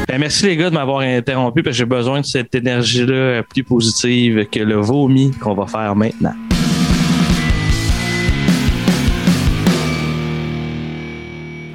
[0.08, 3.62] Ben, merci les gars de m'avoir interrompu parce que j'ai besoin de cette énergie-là plus
[3.62, 6.34] positive que le vomi qu'on va faire maintenant.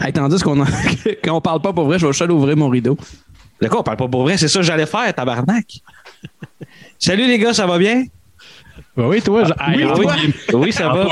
[0.01, 0.65] Hey, tandis qu'on
[1.23, 2.97] qu'on parle pas pour vrai, je vais juste aller ouvrir mon rideau.
[3.61, 4.37] De quoi on parle pas pour vrai?
[4.37, 5.79] C'est ça que j'allais faire, tabarnak.
[6.97, 8.03] Salut les gars, ça va bien?
[8.97, 9.51] Oui, toi, je...
[9.77, 10.19] oui, Antoine,
[10.53, 10.71] oui.
[10.73, 11.05] ça va.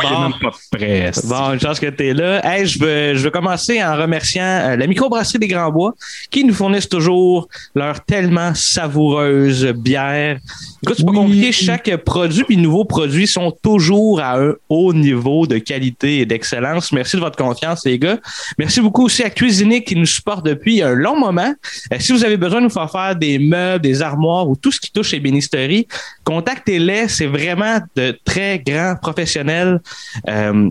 [0.79, 1.53] Il est Bon.
[1.53, 2.41] une chance que tu es là.
[2.45, 5.93] Hey, je veux, je veux commencer en remerciant euh, la microbrasserie des Grands Bois
[6.31, 10.37] qui nous fournissent toujours leur tellement savoureuse bière.
[10.83, 11.51] Écoute, c'est pas compliqué.
[11.51, 16.91] Chaque produit puis nouveaux produits sont toujours à un haut niveau de qualité et d'excellence.
[16.91, 18.17] Merci de votre confiance, les gars.
[18.57, 21.53] Merci beaucoup aussi à Cuisinier qui nous supporte depuis un long moment.
[21.93, 24.71] Euh, si vous avez besoin de nous faire faire des meubles, des armoires ou tout
[24.71, 25.87] ce qui touche ébénisterie,
[26.23, 27.07] contactez-les.
[27.07, 27.56] C'est vraiment
[27.95, 29.79] de très grands professionnels.
[30.27, 30.69] Euh,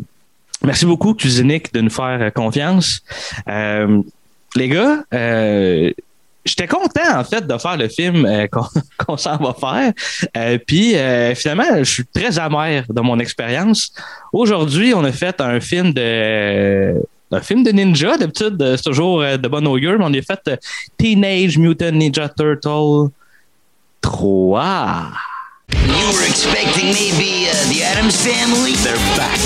[0.63, 3.03] Merci beaucoup, Cuisinique, de nous faire euh, confiance.
[3.47, 4.01] Euh,
[4.55, 5.05] les gars,
[6.47, 8.27] j'étais content, en fait, de faire le film
[9.07, 10.59] qu'on s'en va faire.
[10.67, 10.95] Puis,
[11.35, 13.93] finalement, je suis très amer de mon expérience.
[14.33, 16.95] Aujourd'hui, on a fait un film de...
[17.33, 20.59] Un film de ninja, d'habitude, c'est toujours de bon augure, mais on a fait
[20.97, 23.11] Teenage Mutant Ninja Turtle
[24.01, 25.11] 3.
[25.73, 28.73] You were expecting maybe uh, the Adams family?
[28.85, 29.39] They're back.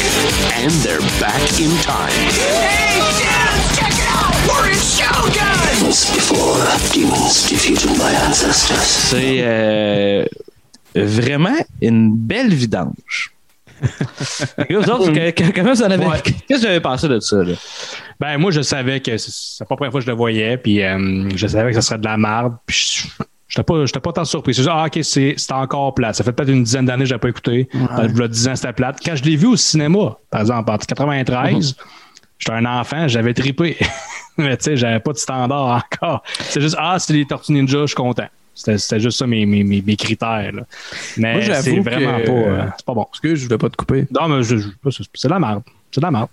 [0.60, 2.10] And they're back in time.
[2.36, 4.34] Hey, Dad, check it out!
[4.48, 5.84] We're in Shogun!
[5.84, 6.60] Once before,
[6.92, 8.84] demons defeated my ancestors.
[9.10, 10.24] C'est euh,
[10.94, 13.32] vraiment une belle vidange.
[14.68, 16.04] Vous autres, que- que- comment vous en avez.
[16.04, 16.20] Ouais.
[16.22, 17.36] Qu'est-ce que vous avez pensé de ça?
[17.42, 17.54] Là?
[18.18, 21.30] Ben, moi, je savais que c'est la première fois que je le voyais, puis euh,
[21.34, 22.76] je savais que ça serait de la merde, puis
[23.18, 24.54] je j'étais pas, j'étais pas tant surpris.
[24.54, 26.14] C'est ah, ok, c'est c'est encore plate.
[26.14, 27.68] Ça fait peut-être une dizaine d'années que je pas écouté.
[27.74, 28.98] Euh, Je 10 ans, c'était plate.
[29.04, 31.76] Quand je l'ai vu au cinéma, par exemple, en 93,
[32.38, 33.76] j'étais un enfant, j'avais trippé.
[34.38, 36.22] Mais tu sais, j'avais pas de standard encore.
[36.40, 38.26] C'est juste, ah, c'est les Tortues Ninja, je suis content.
[38.54, 40.52] C'était c'était juste ça mes, mes, mes, critères.
[40.52, 40.62] là.
[40.62, 40.64] Moi,
[41.16, 42.32] Mais j'avoue c'est vraiment que- pas.
[42.32, 43.06] euh, c'est pas bon.
[43.10, 44.06] Excuse, je voulais pas te couper.
[44.10, 44.68] Non, mais je- je-
[45.14, 45.62] c'est de la merde.
[45.92, 46.28] C'est de la merde.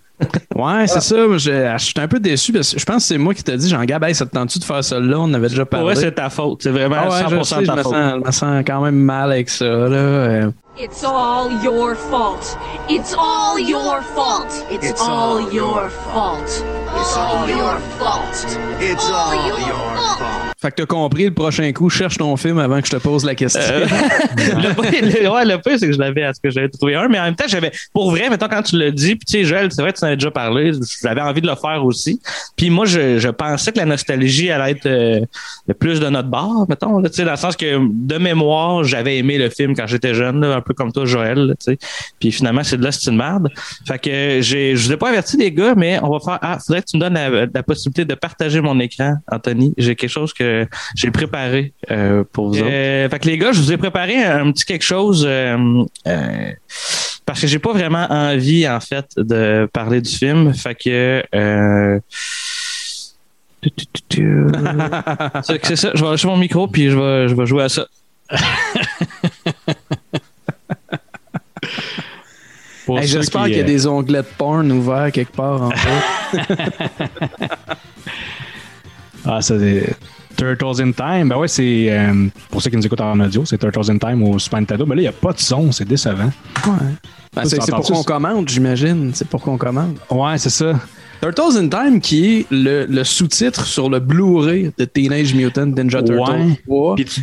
[0.56, 1.16] Ouais, c'est ça.
[1.16, 3.56] Je, je suis un peu déçu parce que je pense que c'est moi qui t'ai
[3.58, 5.20] dit, Jean-Gab, hey, ça te tente-tu de faire ça là?
[5.20, 5.86] On avait déjà parlé.
[5.86, 6.64] vrai, c'est ta faute.
[6.64, 7.94] C'est vraiment Ah ouais, je 100% sais, de je ta me, faute.
[7.94, 9.66] sens, je me sens quand même mal avec ça.
[9.66, 10.50] Là.
[10.80, 12.56] It's all your fault.
[12.88, 14.46] It's all your fault.
[14.70, 16.44] It's, It's all, all your fault.
[16.44, 18.46] It's all your fault.
[18.80, 20.54] It's all your fault.
[20.60, 23.24] Fait que t'as compris, le prochain coup, cherche ton film avant que je te pose
[23.24, 23.62] la question.
[23.62, 23.86] Euh,
[24.38, 27.08] le le- ouais, le pire, c'est que je l'avais à ce que j'avais trouvé un,
[27.08, 29.44] mais en même temps, j'avais, pour vrai, mettons, quand tu l'as dit, puis tu sais,
[29.44, 30.72] Joël, c'est vrai que tu en avais déjà parlé,
[31.04, 32.20] j'avais envie de le faire aussi.
[32.56, 35.20] Puis moi, je, je pensais que la nostalgie allait être euh,
[35.68, 39.18] le plus de notre bord, mettons, tu sais, dans le sens que, de mémoire, j'avais
[39.18, 41.78] aimé le film quand j'étais jeune, là, un peu comme toi, Joël, tu sais.
[42.20, 43.50] Puis finalement, c'est de là, c'est une merde.
[43.88, 46.60] Fait que j'ai, je vous ai pas averti, les gars, mais on va faire, ah,
[46.60, 49.74] faudrait que tu me donnes la, la possibilité de partager mon écran, Anthony.
[49.78, 52.70] J'ai quelque chose que j'ai préparé euh, pour vous autres.
[52.70, 55.84] Euh, fait que les gars, je vous ai préparé un, petit quelque chose euh,
[57.26, 60.54] parce que j'ai pas vraiment envie en fait de parler du film.
[60.54, 61.24] Fait que
[65.44, 65.92] c'est ça.
[65.94, 67.88] Je vais lâcher mon micro puis je vais je vais jouer à ça.
[72.90, 75.70] Hey, J'espère qui, qu'il y a euh, des onglets de porn ouverts quelque part en
[75.70, 75.76] bas.
[79.26, 79.94] Ah, c'est
[80.38, 81.30] Turtles in Time.
[81.30, 81.88] Ben ouais, c'est.
[81.90, 84.86] euh, pour ceux qui nous écoutent en audio, c'est Turtles in Time au Super Nintendo.
[84.86, 86.32] Mais là, il n'y a pas de son, c'est décevant.
[87.34, 88.04] Ben, c'est pour qu'on ça?
[88.06, 89.12] commande, j'imagine.
[89.14, 89.98] C'est pour qu'on commande.
[90.10, 90.80] Ouais, c'est ça.
[91.22, 96.02] Turtles in Time, qui est le, le sous-titre sur le Blu-ray de Teenage Mutant Ninja
[96.04, 96.62] Turtles Ouais.
[96.68, 96.96] 3.
[96.96, 97.22] Puis tu-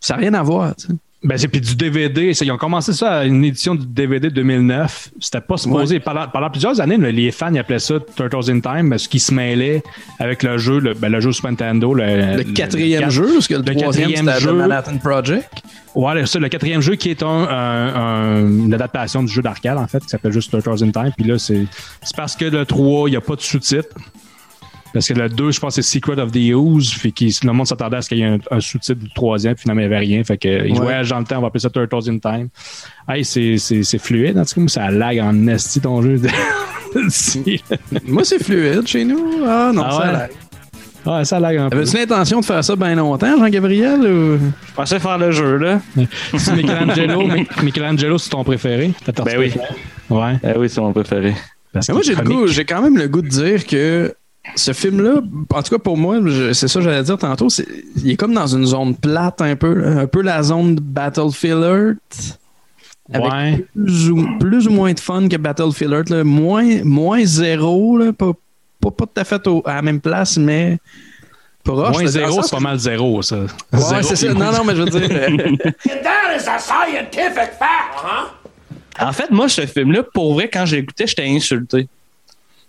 [0.00, 0.74] Ça n'a rien à voir.
[0.76, 0.92] tu sais.
[1.24, 2.32] Ben, c'est puis du DVD.
[2.38, 5.08] Ils ont commencé ça à une édition du DVD 2009.
[5.20, 5.98] C'était pas supposé.
[5.98, 9.32] Pendant, pendant plusieurs années, les fans ils appelaient ça Turtles in Time parce qu'ils se
[9.32, 9.82] mêlaient
[10.18, 11.94] avec le jeu, le, ben, le jeu Super Nintendo.
[11.94, 12.04] Le,
[12.36, 14.52] Le quatrième jeu, parce que le, troisième, quatrième c'était.
[14.52, 15.48] Manhattan Project.
[15.94, 19.40] Ouais, le- ça, le quatrième jeu qui est un, un- un- une adaptation du jeu
[19.40, 21.12] d'arcade, en fait, qui s'appelle juste Turtles in Time.
[21.16, 21.64] Puis là, c'est
[22.02, 23.88] c'est parce que le 3, il n'y a pas de sous-titre.
[24.94, 26.92] Parce que le 2, je pense, c'est Secret of the Ooze.
[26.94, 29.54] Fait que le monde s'attendait à ce qu'il y ait un, un sous-titre du troisième.
[29.54, 30.24] Puis finalement, il n'y avait rien.
[30.24, 30.78] Fait que, il Ouais.
[30.78, 31.38] voyage dans le temps.
[31.38, 32.48] On va appeler ça Turtles in Time.
[33.08, 34.38] Hey, c'est c'est- c'est fluide.
[34.38, 36.20] En tout cas, ça lag en esti ton jeu.
[38.06, 39.40] Moi, c'est fluide chez nous.
[39.46, 40.12] Ah non, Ah ça ouais?
[40.12, 40.30] lag.
[41.18, 41.76] ouais, ça lag un peu.
[41.78, 44.00] Avais-tu l'intention de faire ça bien longtemps, Jean-Gabriel?
[44.00, 44.38] Ou...
[44.68, 45.80] Je pensais faire le jeu là.
[46.38, 47.22] C'est Michelangelo.
[47.26, 48.92] Mi- Michelangelo, c'est ton préféré?
[49.24, 49.52] Ben oui.
[50.10, 50.34] Ouais.
[50.44, 51.34] Eh oui, c'est mon préféré.
[51.72, 54.14] Parce Mais moi, j'ai quand même le goût de dire que
[54.56, 55.20] ce film-là,
[55.54, 56.18] en tout cas pour moi,
[56.52, 57.48] c'est ça que j'allais dire tantôt,
[57.96, 61.62] il est comme dans une zone plate un peu, un peu la zone de Battlefield
[61.62, 62.38] Earth.
[63.12, 63.64] avec Ouais.
[63.74, 66.10] plus, ou, plus ou moins de fun que Battlefield Earth.
[66.10, 66.24] là.
[66.24, 68.32] Moins, moins zéro, là, pas,
[68.80, 70.78] pas, pas tout à fait au- à la même place, mais
[71.62, 71.92] proche.
[71.92, 73.36] Moins là, zéro, c'est pas mal zéro, ça.
[73.40, 73.46] Ouais,
[73.78, 74.32] Zéro, c'est ça.
[74.34, 75.08] Non, non, mais je veux dire.
[75.10, 75.56] euh, And
[76.02, 78.30] that is a scientific fact, huh?
[79.00, 81.88] En fait, moi, ce film-là, pour vrai, quand je l'écoutais, j'étais insulté.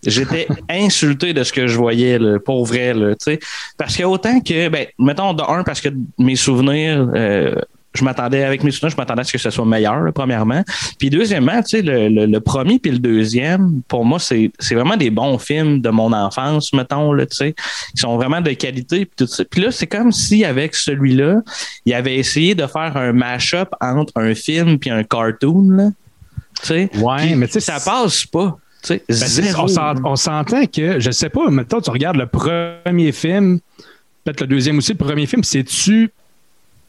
[0.05, 3.39] J'étais insulté de ce que je voyais, là, pour vrai, là, tu sais.
[3.77, 7.55] Parce que autant que, ben, mettons, de un, parce que mes souvenirs, euh,
[7.95, 10.63] je m'attendais, avec mes souvenirs, je m'attendais à ce que ce soit meilleur, là, premièrement.
[10.99, 14.75] Puis deuxièmement, tu sais, le, le, le premier puis le deuxième, pour moi, c'est c'est
[14.75, 18.51] vraiment des bons films de mon enfance, mettons, là, tu sais, qui sont vraiment de
[18.51, 19.05] qualité.
[19.05, 19.43] Puis tout ça.
[19.45, 21.41] Puis là, c'est comme si, avec celui-là,
[21.85, 25.89] il avait essayé de faire un mash-up entre un film puis un cartoon, là.
[26.61, 28.57] Tu sais, Ouais, Puis mais tu sais, ça passe pas.
[28.89, 29.63] Ben, c'est- zéro.
[29.63, 33.59] on s'ent- on s'entend que, je sais pas, maintenant tu regardes le premier film,
[34.23, 36.09] peut-être le deuxième aussi, le premier film, c'est-tu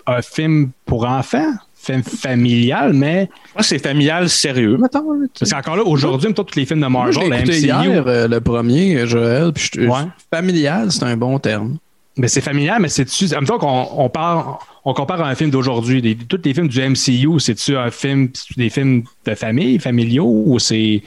[0.07, 1.53] un film pour enfants?
[1.75, 3.29] Film familial, mais.
[3.55, 5.05] Moi, c'est familial sérieux, mettons.
[5.39, 8.05] Parce qu'encore là, aujourd'hui, mettons, tous les films de Moi, je Marvel, la MCU, hier,
[8.07, 9.53] euh, le premier, Joël.
[9.53, 10.01] Puis je- Ouais.
[10.33, 11.77] Familial, c'est un bon terme.
[12.19, 13.27] mais c'est familial, mais c'est-tu.
[13.35, 14.57] En même temps qu'on on parle,
[14.87, 18.31] on compare à un film d'aujourd'hui, des- tous les films du MCU, c'est-tu un film,
[18.33, 21.03] c'est-tu des films de famille, familiaux, ou c'est.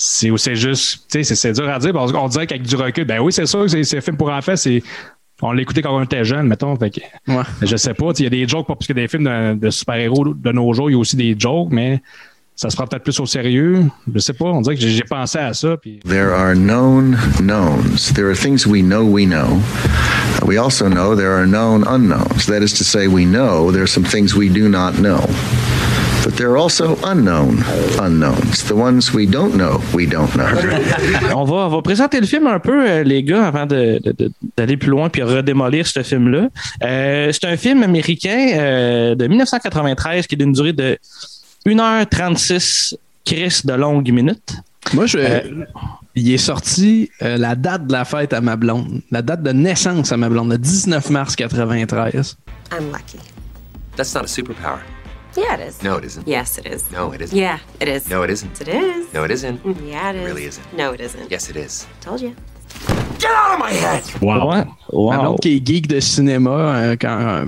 [0.00, 1.92] C'est, ou c'est juste, tu sais, c'est, c'est dur à dire.
[1.92, 4.54] parce qu'on dirait qu'avec du recul, ben oui, c'est sûr que c'est, film pour enfants,
[4.54, 4.80] c'est,
[5.42, 6.76] on l'écoutait quand on était jeune, mettons.
[6.76, 7.00] Fait que,
[7.32, 7.42] Ouais.
[7.62, 9.24] je sais pas, tu sais, il y a des jokes, pas parce que des films
[9.24, 12.00] de, de super-héros de nos jours, il y a aussi des jokes, mais
[12.54, 13.86] ça se prend peut-être plus au sérieux.
[14.14, 15.76] Je sais pas, on dirait que j'ai, j'ai pensé à ça.
[15.76, 18.12] Puis, There are known knowns.
[18.14, 19.58] There are things we know we know.
[20.46, 22.46] We also know there are known unknowns.
[22.46, 25.26] That is to say, we know there are some things we do not know.
[26.28, 27.64] But there are also unknown
[27.98, 28.62] unknowns.
[28.64, 30.44] The ones we don't know, we don't know.
[31.34, 34.12] on, va, on va présenter le film un peu, euh, les gars, avant de- de-
[34.12, 36.48] de- d'aller plus loin puis redémolir ce film-là.
[36.82, 40.98] Euh, c'est un film américain euh, de 1993 qui est d'une durée de
[41.66, 42.94] 1h36
[43.24, 44.54] Chris de longues minutes.
[44.92, 45.18] Moi, je,
[46.14, 49.52] il est sorti euh, la date de la fête à ma blonde, la date de
[49.52, 52.36] naissance à ma blonde, le 19 mars 93.
[52.72, 53.18] I'm lucky.
[53.96, 54.80] That's not a superpower.
[55.38, 55.82] Yeah, it is.
[55.82, 56.26] No, it isn't.
[56.26, 56.90] Yes, it is.
[56.90, 57.38] No, it isn't.
[57.38, 58.08] Yeah, it is.
[58.10, 58.60] No, it isn't.
[58.60, 59.12] It is.
[59.14, 59.60] No, it isn't.
[59.86, 60.26] Yeah, it is.
[60.26, 60.76] really isn't.
[60.76, 61.30] No, it isn't.
[61.30, 61.86] Yes, it is.
[62.00, 62.34] Told you.
[63.18, 64.02] Get out of my head!
[64.20, 64.48] wow.
[64.48, 64.64] Ouais.
[64.92, 65.10] Wow.
[65.10, 67.46] Ma blonde qui est geek de cinéma, euh, quand,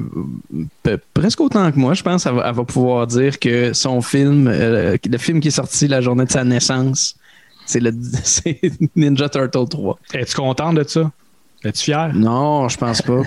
[0.87, 4.01] euh, presque autant que moi, je pense, elle va, elle va pouvoir dire que son
[4.03, 7.17] film, euh, le film qui est sorti la journée de sa naissance,
[7.67, 7.93] c'est le
[8.25, 8.61] c'est
[8.97, 9.99] Ninja Turtle 3.
[10.15, 11.11] Es-tu content de ça?
[11.63, 12.11] Es-tu fier?
[12.15, 13.21] Non, je pense pas.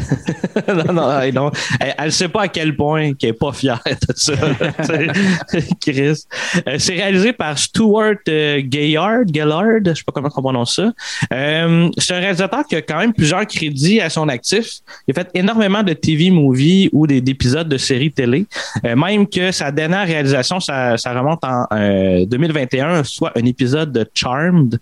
[0.73, 1.51] non, non, hey, non.
[1.79, 4.33] Elle, elle sait pas à quel point qu'elle est pas fière de ça.
[4.79, 5.67] tu sais.
[5.79, 6.23] Chris.
[6.67, 10.91] Euh, c'est réalisé par Stuart euh, Gaillard, je sais pas comment on prononce ça.
[11.31, 14.79] Euh, c'est un réalisateur qui a quand même plusieurs crédits à son actif.
[15.07, 18.45] Il a fait énormément de TV movies ou des, d'épisodes de séries télé.
[18.85, 23.91] Euh, même que sa dernière réalisation, ça, ça remonte en euh, 2021, soit un épisode
[23.91, 24.79] de Charmed,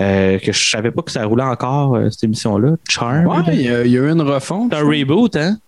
[0.00, 2.76] euh, que je savais pas que ça roulait encore, euh, cette émission-là.
[2.88, 3.26] Charmed.
[3.26, 4.72] Ouais, il y, a, il y a eu une refonte.
[4.72, 5.58] C'est un reboot, hein?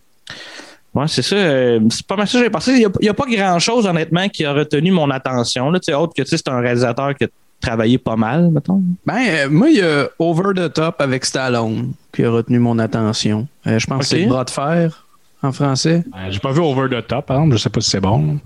[0.95, 1.37] Ouais, c'est ça.
[1.37, 2.73] euh, c'est pas mal ça que j'ai pensé.
[2.73, 5.71] Il n'y a, pas grand-chose, honnêtement, qui a retenu mon attention.
[5.71, 7.29] Là, Tu sais, autre que tu sais, c'est un réalisateur qui a
[7.61, 8.83] travaillé pas mal, mettons.
[9.05, 12.79] Ben, euh, moi, il y a Over the Top avec Stallone qui a retenu mon
[12.79, 13.47] attention.
[13.67, 15.05] Euh, je pense que c'est le bras de fer
[15.43, 16.05] en français.
[16.11, 17.57] Ben, J'ai pas vu Over the Top, par exemple.
[17.57, 18.39] Je sais pas si c'est bon.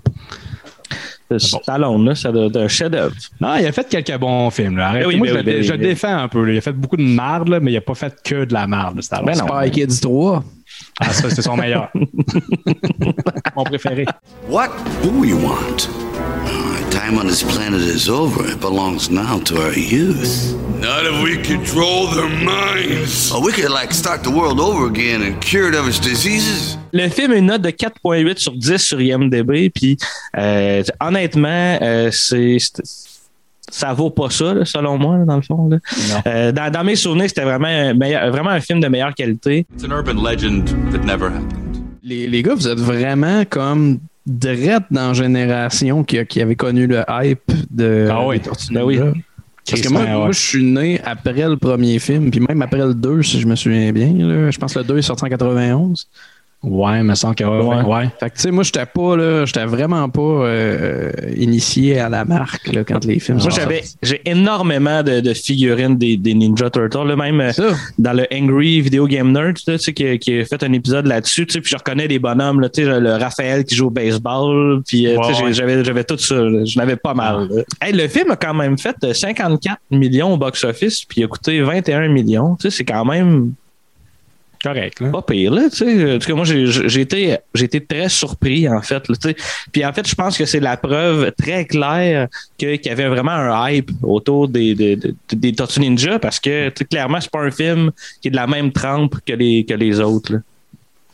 [1.29, 3.15] C'est Stallone, là, être un chef-d'œuvre.
[3.41, 4.77] Non, il a fait quelques bons films.
[4.77, 4.89] Là.
[4.89, 6.43] Arrête, oui, moi, je, oui, le- je oui, le défends un peu.
[6.45, 6.53] là.
[6.53, 8.67] Il a fait beaucoup de marde, là, mais il a pas fait que de la
[8.67, 9.01] marde.
[9.01, 9.25] Stallone.
[9.25, 9.47] Ben non.
[9.47, 10.43] Spy Kids 3.
[10.99, 11.89] Ah, ça, c'est son meilleur.
[13.55, 14.05] Mon préféré.
[14.49, 14.69] What
[15.03, 15.87] do we want?
[17.03, 18.45] Time on this planet is over.
[18.49, 20.55] It belongs now to our youth.
[20.79, 23.29] Not if we control their minds.
[23.33, 26.77] Oh, we could, like, start the world over again and cure it of its diseases.
[26.93, 29.69] Le film a une note de 4.8 sur 10 sur IMDb.
[29.69, 29.97] Puis,
[30.37, 32.81] euh, honnêtement, euh, c'est, c'est-
[33.69, 35.67] ça vaut pas ça, là, selon moi, là, dans le fond.
[35.67, 35.77] là.
[36.25, 39.65] Euh, dans, dans mes souvenirs, c'était vraiment un, meilleur- vraiment un film de meilleure qualité.
[39.75, 41.83] It's an urban legend that never happened.
[42.01, 47.51] Les, les gars, vous êtes vraiment comme drette dans génération qui, avait connu le hype
[47.69, 48.37] de Ah oui.
[48.37, 48.99] des Tortues Ben oui.
[49.69, 50.11] Parce que moi, ouais.
[50.11, 53.47] moi, je suis né après le premier film, puis même après le 2, si je
[53.47, 54.11] me souviens bien.
[54.13, 54.51] là.
[54.51, 56.07] Je pense que le 2 est sorti en 91.
[56.63, 57.59] Ouais, me semble que ouais.
[57.59, 57.83] ouais.
[57.83, 58.09] ouais.
[58.19, 62.23] Fait que, tu sais, moi, j'étais pas, là, j'étais vraiment pas euh, initié à la
[62.23, 66.33] marque, là, quand les films Moi, sont j'avais, j'ai énormément de, de figurines des, des
[66.33, 67.71] Ninja Turtles, là, même euh, Ça.
[67.99, 71.05] dans le Angry Video Game Nerd, tu sais, qui, a- qui a fait un épisode
[71.05, 73.87] là-dessus, tu sais, puis je reconnais des bonhommes, là, tu sais, le Raphaël qui joue
[73.87, 77.49] au baseball, puis euh, tu sais, j'avais, j'avais tout ça, je n'avais pas mal.
[77.51, 77.63] là.
[77.81, 81.27] Hey, le film a quand même fait euh, 54 millions au box-office, puis il a
[81.27, 83.53] coûté 21 millions, tu sais, c'est quand même
[84.63, 84.99] correct.
[85.01, 85.09] Là.
[85.09, 86.15] Pas pire, là, tu sais.
[86.15, 89.15] En tout cas, moi, j'ai été, été très surpris, en fait, là.
[89.71, 92.27] Puis, en fait, je pense que c'est la preuve très claire
[92.57, 96.69] qu'il y avait vraiment un hype autour des, des, des, des Tortues Ninja parce que,
[96.83, 97.91] clairement, c'est pas un film
[98.21, 100.39] qui est de la même trempe que les, que les autres, là.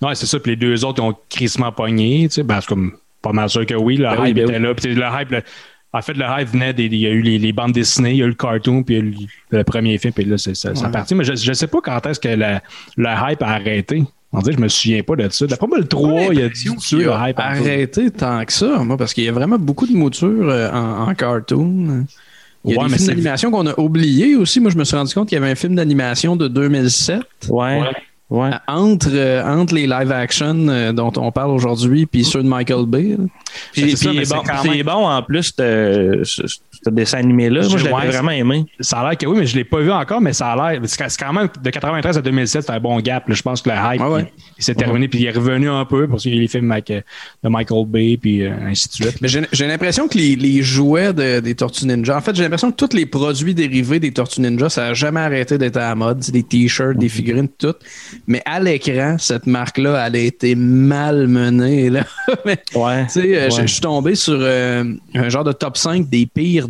[0.02, 0.40] Ouais, c'est ça.
[0.40, 2.28] Puis les deux autres ont crissement pogné.
[2.30, 3.98] Tu sais, ben, c'est comme pas mal sûr que oui.
[3.98, 4.64] Le Ben hype oui, ben était oui.
[4.64, 4.74] là.
[4.74, 5.44] Puis le hype, le-
[5.92, 6.86] en fait, le hype venait des.
[6.86, 8.96] Il y a eu les, les bandes dessinées, il y a eu le cartoon, puis
[8.96, 9.16] il y a eu
[9.52, 10.92] le, le premier film, puis là, c'est ça, Ouais.
[10.92, 11.16] parti.
[11.16, 12.60] Mais je, je sais pas quand est-ce que le,
[12.98, 14.04] le hype a arrêté.
[14.32, 15.48] On dirait je me souviens pas de ça.
[15.48, 17.40] D'après moi, le 3, il y a dû tuer le hype.
[17.40, 21.10] arrêté tant que ça, moi, parce qu'il y a vraiment beaucoup de moutures euh, en,
[21.10, 22.06] en cartoon.
[22.66, 24.60] Il y a Ouais, des mais films c'est- d'animation qu'on a oubliés aussi.
[24.60, 27.80] Moi, je me suis rendu compte qu'il y avait un film d'animation de 2007 Ouais.
[27.82, 27.88] Ouais.
[28.68, 33.16] Entre, euh, entre les live-action euh, dont on parle aujourd'hui puis ceux de Michael Bay.
[33.18, 33.26] là.
[33.74, 36.22] Puis, c'est ça, puis mais bon, même- bon en plus, de
[36.84, 37.62] ce, dessin animé-là.
[37.68, 38.66] Moi, je l'avais Ouais, vraiment aimé.
[38.80, 40.82] Ça a l'air que oui, mais je l'ai pas vu encore, mais ça a l'air.
[40.86, 43.28] C'est quand même de 93 à 2007, c'est un bon gap.
[43.28, 43.36] là.
[43.36, 44.22] Je pense que le hype, Ouais, ouais.
[44.38, 46.48] il, il s'est terminé, puis il est revenu un peu parce qu'il y a les
[46.48, 47.02] films avec, euh,
[47.44, 49.18] de Michael Bay, puis euh, ainsi de suite.
[49.22, 52.44] Mais j'ai j'ai l'impression que les, les jouets de- des Tortues Ninja, en fait, j'ai
[52.44, 55.90] l'impression que tous les produits dérivés des Tortues Ninja, ça n'a jamais arrêté d'être à
[55.90, 56.24] la mode.
[56.24, 57.74] C'est des t-shirts, des figurines, tout.
[58.28, 61.90] Mais à l'écran, cette marque-là, elle a été malmenée.
[61.90, 62.04] Là.
[62.46, 63.06] Mais, Ouais.
[63.06, 63.68] tu sais, euh, je- Ouais.
[63.68, 64.84] je suis tombé sur euh,
[65.16, 66.68] un genre de top 5 des pires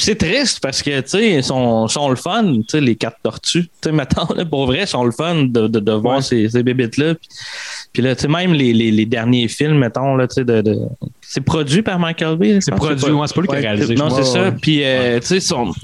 [0.00, 3.18] c'est triste parce que, tu sais, ils sont, sont le fun, tu sais, les quatre
[3.22, 3.64] tortues.
[3.64, 6.48] Tu sais, maintenant, là, pour vrai, ils sont le fun de, de, de voir ces,
[6.48, 7.14] ces bébites-là.
[7.14, 7.28] Puis,
[7.92, 10.62] puis là, tu sais, même les, les, les derniers films, mettons, là, tu sais, de,
[10.62, 10.78] de-
[11.20, 12.58] c'est produit par Michael Bay.
[12.60, 13.94] C'est produit, ouais, c'est pas lui qui a réalisé.
[13.96, 14.50] Non, c'est ça.
[14.52, 15.74] Puis, euh, tu sais, son...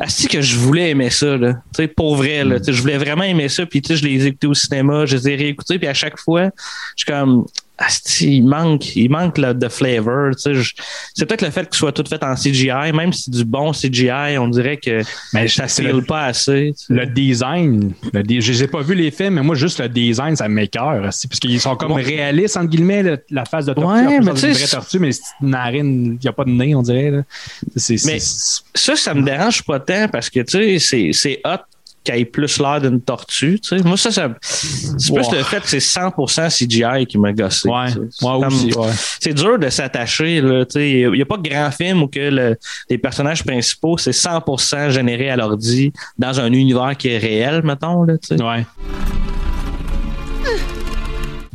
[0.00, 1.54] Asti que je voulais aimer ça, là.
[1.54, 2.58] Tu sais, pour vrai, là.
[2.58, 3.64] Tu sais, je voulais vraiment aimer ça.
[3.64, 5.78] Puis, tu sais, je les ai écoutés au cinéma, je les ai réécoutés.
[5.78, 6.50] Puis, à chaque fois,
[6.96, 7.46] je suis comme,
[7.78, 10.32] Asti, il manque, il manque là, de flavor.
[10.38, 10.52] C'est
[11.26, 12.92] peut-être le fait que ce soit tout fait en CGI.
[12.94, 15.02] Même si c'est du bon CGI, on dirait que
[15.32, 16.74] Mais ça c'est file le, pas assez.
[16.88, 17.92] le design.
[18.12, 21.02] Le je n'ai pas vu les films, mais moi, juste le design, ça m'écœure.
[21.02, 23.88] Parce qu'ils sont comme réalistes, entre guillemets, le- la face de tortue.
[24.06, 26.50] Ouais, mais tu une vraie tortue, mais c'est une narine, il n'y a pas de
[26.50, 27.10] nez, on dirait.
[27.10, 27.22] là.
[27.76, 31.58] C'est, c'est- Mais- c'est- Ça, ça me dérange pas tant parce que, c'est, c'est hot
[32.04, 33.82] qu'il ait plus l'air d'une tortue, tu sais.
[33.84, 37.68] Moi, ça, ça c'est plus le fait que c'est 100% CGI qui m'a gossé.
[37.68, 38.00] Ouais, tu sais.
[38.10, 38.88] C'est moi comme- aussi, ouais.
[39.20, 40.90] C'est dur de s'attacher, là, tu sais.
[40.90, 42.56] Il n'y a pas de grand film où que le-
[42.90, 48.02] les personnages principaux, c'est 100% généré à l'ordi dans un univers qui est réel, mettons,
[48.04, 48.42] là, tu sais.
[48.42, 48.64] Ouais.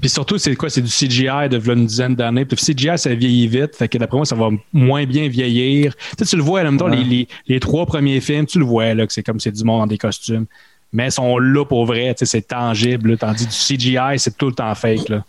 [0.07, 0.69] Puis surtout, c'est quoi?
[0.69, 2.45] C'est du CGI de une dizaine d'années.
[2.45, 3.75] Puis le CGI, ça vieillit vite.
[3.75, 5.93] Fait que d'après moi, ça va moins bien vieillir.
[6.17, 6.95] Tu sais, tu le vois, là, mettons, Ouais.
[6.95, 9.65] les, les, les trois premiers films, tu le vois, là, que c'est comme c'est du
[9.65, 10.45] monde dans des costumes.
[10.93, 13.11] Mais ils sont là pour vrai, tu sais, c'est tangible.
[13.11, 13.17] là.
[13.17, 15.09] Tandis du CGI, c'est tout le temps fake.
[15.09, 15.25] Là.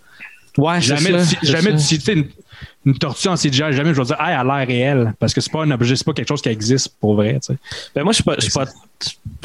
[0.57, 2.29] Ouais, Jamais, ça, c'est jamais tu- tu sais,
[2.85, 5.15] une, tortue en CGI, jamais je vais dire, hey, elle a l'air réelle.
[5.19, 7.35] Parce que c'est pas un objet, c'est pas quelque chose qui existe pour vrai.
[7.35, 7.59] tu sais.
[7.95, 8.67] Ben moi, je suis pas, je suis pas-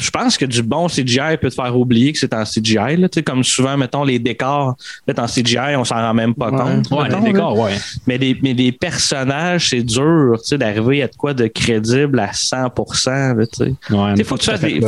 [0.00, 2.96] je pense que du bon CGI peut te faire oublier que c'est en CGI.
[2.96, 4.74] Là, tu sais, comme souvent, mettons, les décors,
[5.16, 6.58] en CGI, on s'en rend même pas Ouais.
[6.58, 6.90] compte.
[6.90, 7.74] Ouais, mettons, les décors, ouais.
[8.06, 12.18] Mais des, mais des personnages, c'est dur tu sais, d'arriver à de quoi de crédible
[12.18, 13.34] à 100%.
[13.34, 14.24] Là, tu sais.
[14.24, 14.80] Faut, que tu à fasses des,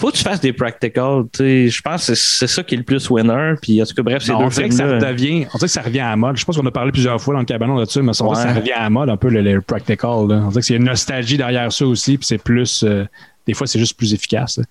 [0.00, 1.24] faut que tu fasses des practicals.
[1.32, 1.68] tu sais.
[1.68, 3.54] Je pense que c'est c'est ça qui est le plus winner.
[3.60, 5.66] Puis, en tout cas, bref, ces Non, on deux dirait que ça on dirait que
[5.66, 6.36] ça revient à la mode.
[6.36, 8.82] Je pense qu'on a parlé plusieurs fois dans le cabanon là-dessus, mais ça revient à
[8.84, 10.28] la mode un peu le, le practical.
[10.28, 10.42] Là.
[10.44, 13.04] On dirait qu'il y a une nostalgie derrière ça aussi, puis c'est plus, euh,
[13.46, 14.58] des fois c'est juste plus efficace.
[14.58, 14.64] là.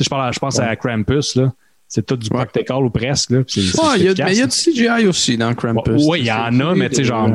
[0.00, 1.52] Je, parle à- je pense à Krampus, là.
[1.90, 3.30] C'est tout du practical ou presque.
[3.30, 3.44] Là, Ouais,
[3.98, 6.02] il y a- efficace, mais il y a du CGI aussi dans Krampus.
[6.08, 7.28] Oui, il y en a, mais tu sais, genre,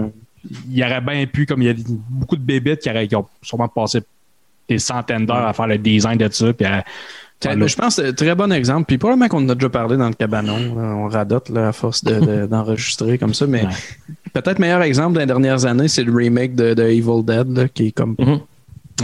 [0.71, 1.75] il y aurait bien pu, comme il y a
[2.09, 3.99] beaucoup de bébites qui, auraient- qui ont sûrement passé
[4.69, 6.51] des centaines d'heures à faire le design de ça.
[6.53, 6.83] Puis à-
[7.37, 7.67] Tiens, Voilà.
[7.67, 8.85] Je pense que c'est un très bon exemple.
[8.87, 10.55] Puis probablement qu'on en a déjà parlé dans le cabanon.
[10.73, 10.95] là.
[10.95, 13.45] On radote là, à force de- de- d'enregistrer comme ça.
[13.45, 13.71] Mais Ouais.
[14.31, 17.87] peut-être meilleur exemple des dernières années, c'est le remake de, de Evil Dead, là, qui
[17.87, 18.39] est comme, Mhm.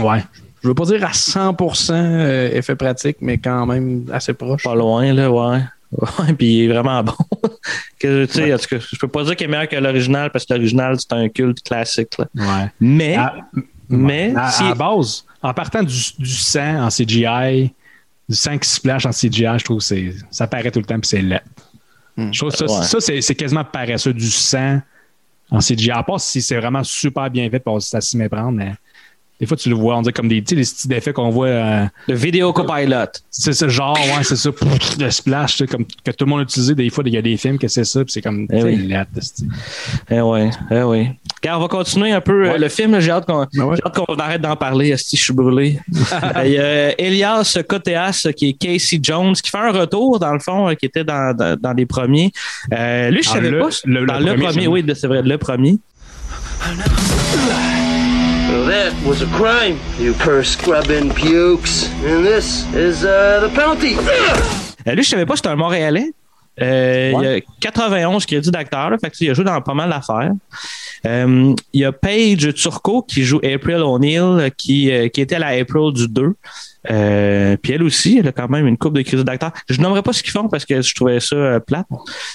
[0.02, 0.24] ouais.
[0.62, 4.62] Je veux pas dire à 100% euh, effet pratique, mais quand même assez proche.
[4.62, 5.60] Pas loin, là, ouais.
[5.92, 7.12] Ouais, puis il est vraiment bon.
[7.98, 10.30] que, tu sais, en tout cas, je peux pas dire qu'il est meilleur que l'original
[10.30, 12.16] parce que l'original, c'est un culte classique.
[12.18, 12.26] Là.
[12.34, 12.70] ouais.
[12.80, 13.34] Mais, À,
[13.90, 17.72] mais, à- si- à la base, en partant du, du sang en CGI,
[18.28, 19.94] du sang qui splash en CGI, je trouve que
[20.30, 21.42] ça paraît tout le temps puis c'est laid.
[22.16, 22.84] Je trouve ça, Ouais.
[22.84, 24.80] ça c'est, quasiment paresseux du sang
[25.50, 25.90] en CGI.
[25.90, 28.72] À part si c'est vraiment super bien fait, puis ça s'y méprendre, mais
[29.42, 31.30] des fois tu le vois, on dirait comme des, tu sais, les styles d'effets qu'on
[31.30, 31.46] voit.
[31.48, 33.06] euh, le vidéo copilot.
[33.28, 36.42] c'est ce genre, ouais, c'est ça, pff, le splash, comme que tout le monde a
[36.44, 36.76] utilisé.
[36.76, 38.64] Des fois, il y a des films que c'est ça, puis c'est comme, Eh c'est
[38.64, 38.94] oui.
[40.10, 41.08] Eh oui, eh oui.
[41.42, 43.00] Regarde, on va continuer un peu euh, le film.
[43.00, 43.74] J'ai hâte qu'on Ah ouais.
[43.76, 44.96] j'ai hâte qu'on arrête d'en parler.
[44.96, 45.80] Si je suis brûlé.
[46.36, 50.32] Euh, Il y a Elias Koteas, qui est Casey Jones, qui fait un retour, dans
[50.32, 52.30] le fond, euh, qui était dans, dans, dans les premiers.
[52.72, 53.68] Euh, lui, je Dans savais le- pas.
[53.84, 55.78] le- dans le le premier, oui, c'est vrai, le premier.
[58.72, 61.90] That was a crime, you cursed scrubbing pukes.
[62.04, 63.96] And this is uh, the penalty.
[64.86, 66.12] Euh, lui, je savais pas, c'était un Montréalais.
[66.60, 69.90] Euh, Il y a 91 crédits d'acteur, fait que, il a joué dans pas mal
[69.90, 70.32] d'affaires.
[71.06, 75.48] Euh, il y a Paige Turco qui joue April O'Neil, qui, euh, qui était la
[75.48, 76.34] April du 2.
[76.90, 79.52] Euh, puis elle aussi, elle a quand même une coupe de crédits d'acteur.
[79.68, 81.86] Je nommerai pas ce qu'ils font parce que je trouvais ça euh, plate.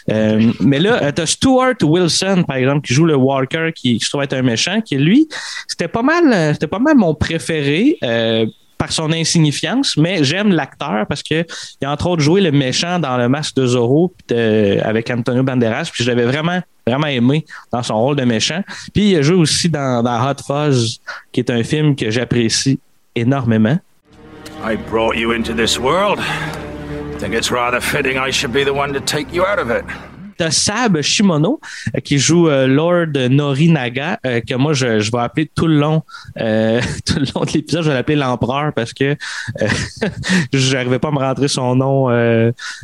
[0.10, 4.10] Euh, mais là, euh, t'as Stuart Wilson, par exemple, qui joue le Walker, qui, se
[4.10, 5.28] trouve être un méchant, qui lui,
[5.68, 7.98] c'était pas mal, euh, c'était pas mal mon préféré.
[8.04, 8.46] euh,
[8.78, 11.44] par son insignifiance, mais j'aime l'acteur parce que
[11.82, 15.90] il a entre autres joué le méchant dans le masque de Zorro avec Antonio Banderas,
[15.92, 18.64] puis je l'avais vraiment vraiment aimé dans son rôle de méchant.
[18.94, 21.00] Puis il a joué aussi dans, dans Hot Fuzz,
[21.32, 22.80] qui est un film que j'apprécie
[23.16, 23.80] énormément.
[24.64, 26.20] I brought you into this world.
[27.20, 29.84] Think it's rather fitting I should be the one to take you out of it.
[30.38, 31.60] T'as Sab Shimono
[31.96, 35.80] euh, qui joue euh, Lord Norinaga, euh, que moi je, je vais appeler tout le
[35.80, 36.04] long,
[36.40, 39.16] euh, tout le long de l'épisode, je vais l'appeler l'empereur parce que
[39.62, 39.68] euh,
[40.54, 42.08] j'arrivais pas à me rentrer son nom,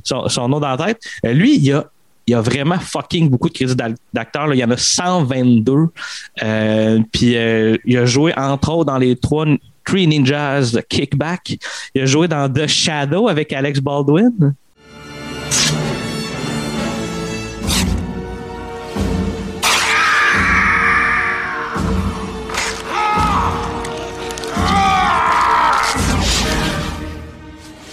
[0.04, 1.02] son, son nom dans la tête.
[1.24, 1.86] Lui, il a
[2.28, 4.54] il y a vraiment fucking beaucoup de crédits d'ac- d'acteurs.
[4.54, 5.88] Il y en a 122.
[6.42, 9.46] Euh, puis euh, il a joué entre autres dans les trois
[9.86, 11.58] Three Ninjas Kickback.
[11.94, 14.56] Il a joué dans The Shadow avec Alex Baldwin.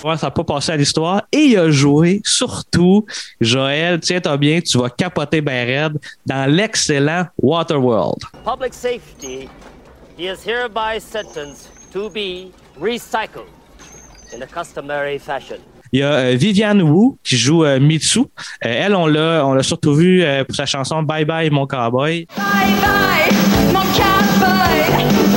[0.02, 1.22] Ouais, ça n'a pas passé à l'histoire.
[1.30, 3.04] Et il a joué, surtout,
[3.40, 8.22] Joël, tiens-toi bien, tu vas capoter ben raide, dans l'excellent Waterworld.
[8.44, 9.48] Public safety,
[10.16, 13.48] he is hereby sentenced to be recycled
[14.34, 15.58] in a customary fashion.
[15.92, 18.20] Il y a euh, Viviane Wu qui joue euh, Mitsu.
[18.20, 18.24] Euh,
[18.62, 22.26] elle, on l'a, on l'a surtout vu euh, pour sa chanson Bye Bye Mon Cowboy.
[22.36, 22.46] Bye
[22.80, 25.29] bye, mon cowboy.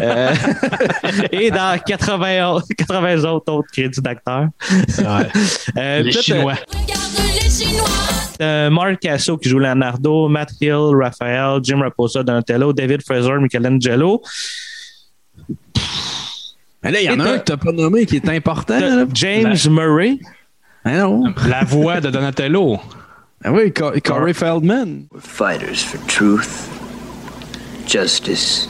[0.00, 0.34] Euh,
[1.32, 4.48] et dans 80, 80 autres, autres crédits d'acteurs.
[5.76, 6.54] Euh, Les Chinois.
[8.40, 14.22] euh, Mark Casso qui joue Leonardo, Matt Hill, Raphael, Jim Raposa, Donatello, David Fraser, Michelangelo.
[16.82, 18.78] Mais là, il y en a un que t'as pas nommé qui est important.
[18.78, 19.04] Là.
[19.12, 20.18] James Murray.
[20.84, 21.24] Ah non.
[21.48, 22.78] La voix de Donatello.
[23.44, 25.06] Ah oui, Co- Corey Feldman.
[25.12, 26.68] We're fighters for truth,
[27.86, 28.68] justice,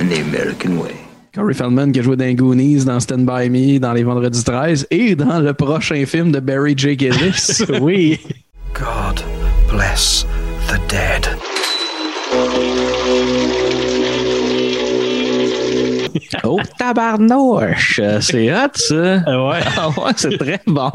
[0.00, 0.96] and the American way.
[1.34, 4.88] Corey Feldman qui a joué dans Goonies, dans Stand By Me, dans Les Vendredis 13
[4.90, 6.98] et dans le prochain film de Barry J.
[6.98, 7.62] Gillis.
[7.80, 8.18] oui.
[8.74, 9.22] God
[9.70, 10.26] bless
[10.68, 11.39] the dead.
[16.44, 18.00] Oh, tabarnouche!
[18.20, 18.94] C'est hot, ça!
[19.26, 19.60] Ouais.
[19.76, 20.90] Ah ouais, c'est très bon.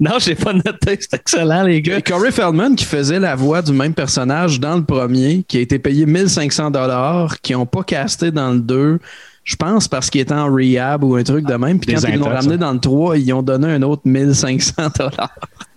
[0.00, 0.98] Non, j'ai pas noté.
[1.00, 1.98] C'est excellent, les gars.
[1.98, 5.60] Et Corey Feldman qui faisait la voix du même personnage dans le premier, qui a
[5.60, 8.98] été payé 1500 dollars, qui n'ont pas casté dans le 2.
[9.44, 11.78] Je pense parce qu'il était en rehab ou un truc de même.
[11.78, 14.72] Puis Des quand ils l'ont ramené dans le 3, ils ont donné un autre 1500
[14.98, 15.34] dollars.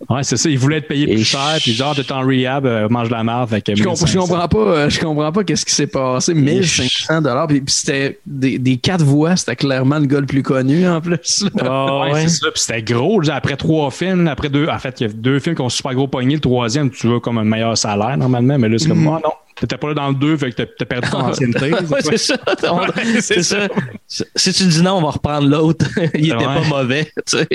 [0.08, 0.48] Ouais, c'est ça.
[0.48, 1.56] Il voulait être payé plus cher.
[1.60, 3.50] Puis genre, t'es en rehab, euh, mange de la merde.
[3.50, 4.26] Fait que Je, comprends, je 1500.
[4.26, 6.32] comprends pas, euh, je comprends pas qu'est-ce qui s'est passé.
[6.32, 7.46] 1500 dollars.
[7.46, 11.02] Puis, puis c'était des, des quatre voix, c'était clairement le gars le plus connu en
[11.02, 11.44] plus.
[11.56, 11.62] là.
[11.68, 12.22] Ah ouais, ouais.
[12.22, 12.50] c'est ça.
[12.50, 13.22] Puis c'était gros.
[13.22, 14.66] genre, Après trois films, après deux.
[14.68, 16.36] En fait, il y a deux films qui ont super gros pogné.
[16.36, 18.56] Le troisième, tu veux comme un meilleur salaire normalement.
[18.58, 19.32] Mais là, c'est comme, ah non.
[19.60, 21.72] T'étais pas là dans le deux, fait que t'as- perdu ton ancienneté.
[21.72, 22.36] Ouais, c'est ça.
[22.70, 23.68] On- Ouais, c'est ça.
[24.06, 25.86] Si tu dis non, on va reprendre l'autre.
[26.14, 26.44] Il était Ouais.
[26.44, 27.12] pas mauvais.
[27.26, 27.46] tu sais.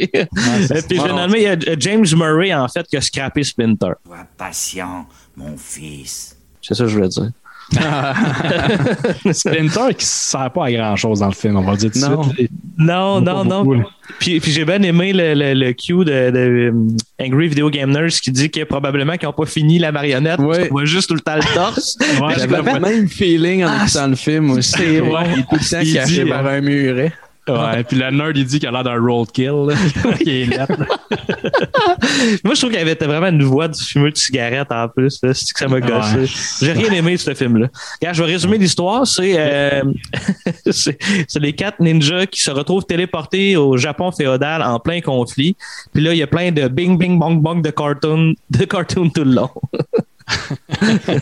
[0.87, 3.93] Puis finalement, il y a James Murray, en fait, qui a scrappé Splinter.
[4.05, 6.35] Sois patient, mon fils.
[6.61, 7.29] C'est ça que je voulais dire.
[9.32, 12.06] Splinter qui sert pas à grand chose dans le film, on va dire tout de
[12.06, 12.23] Non.
[12.23, 12.52] suite.
[12.78, 13.63] Non, non, non.
[13.63, 13.84] beaucoup.
[14.19, 17.91] Puis, puis j'ai bien aimé le, le, le cue de, de, um, Angry Video Game
[17.91, 20.39] Nerds qui dit que probablement qu'ils n'ont pas fini la marionnette.
[20.39, 21.97] On voit juste tout le temps le torse.
[22.21, 24.71] Ouais, J'avais le même feeling en Ah, écoutant le film aussi.
[24.78, 25.26] c'est vrai.
[25.34, 27.12] Il est tout le temps caché par un muret.
[27.47, 29.67] Ouais, puis le nerd, il dit qu'il a l'air d'un roadkill.
[29.67, 29.75] là.
[30.25, 30.47] Est.
[32.43, 35.19] Moi, je trouve qu'il avait vraiment une voix du fumeur de cigarette en plus.
[35.21, 36.15] C'est que ça m'a gossé.
[36.15, 36.27] Ouais.
[36.62, 37.67] J'ai rien aimé de ce film-là.
[37.99, 39.06] Regarde, je vais résumer l'histoire.
[39.06, 39.84] C'est euh,
[40.71, 45.58] c'est les quatre ninjas qui se retrouvent téléportés au Japon féodal en plein conflit.
[45.93, 49.10] Puis là, il y a plein de bing, bing, bong, bong de cartoon, de cartoon
[49.10, 49.49] tout le long.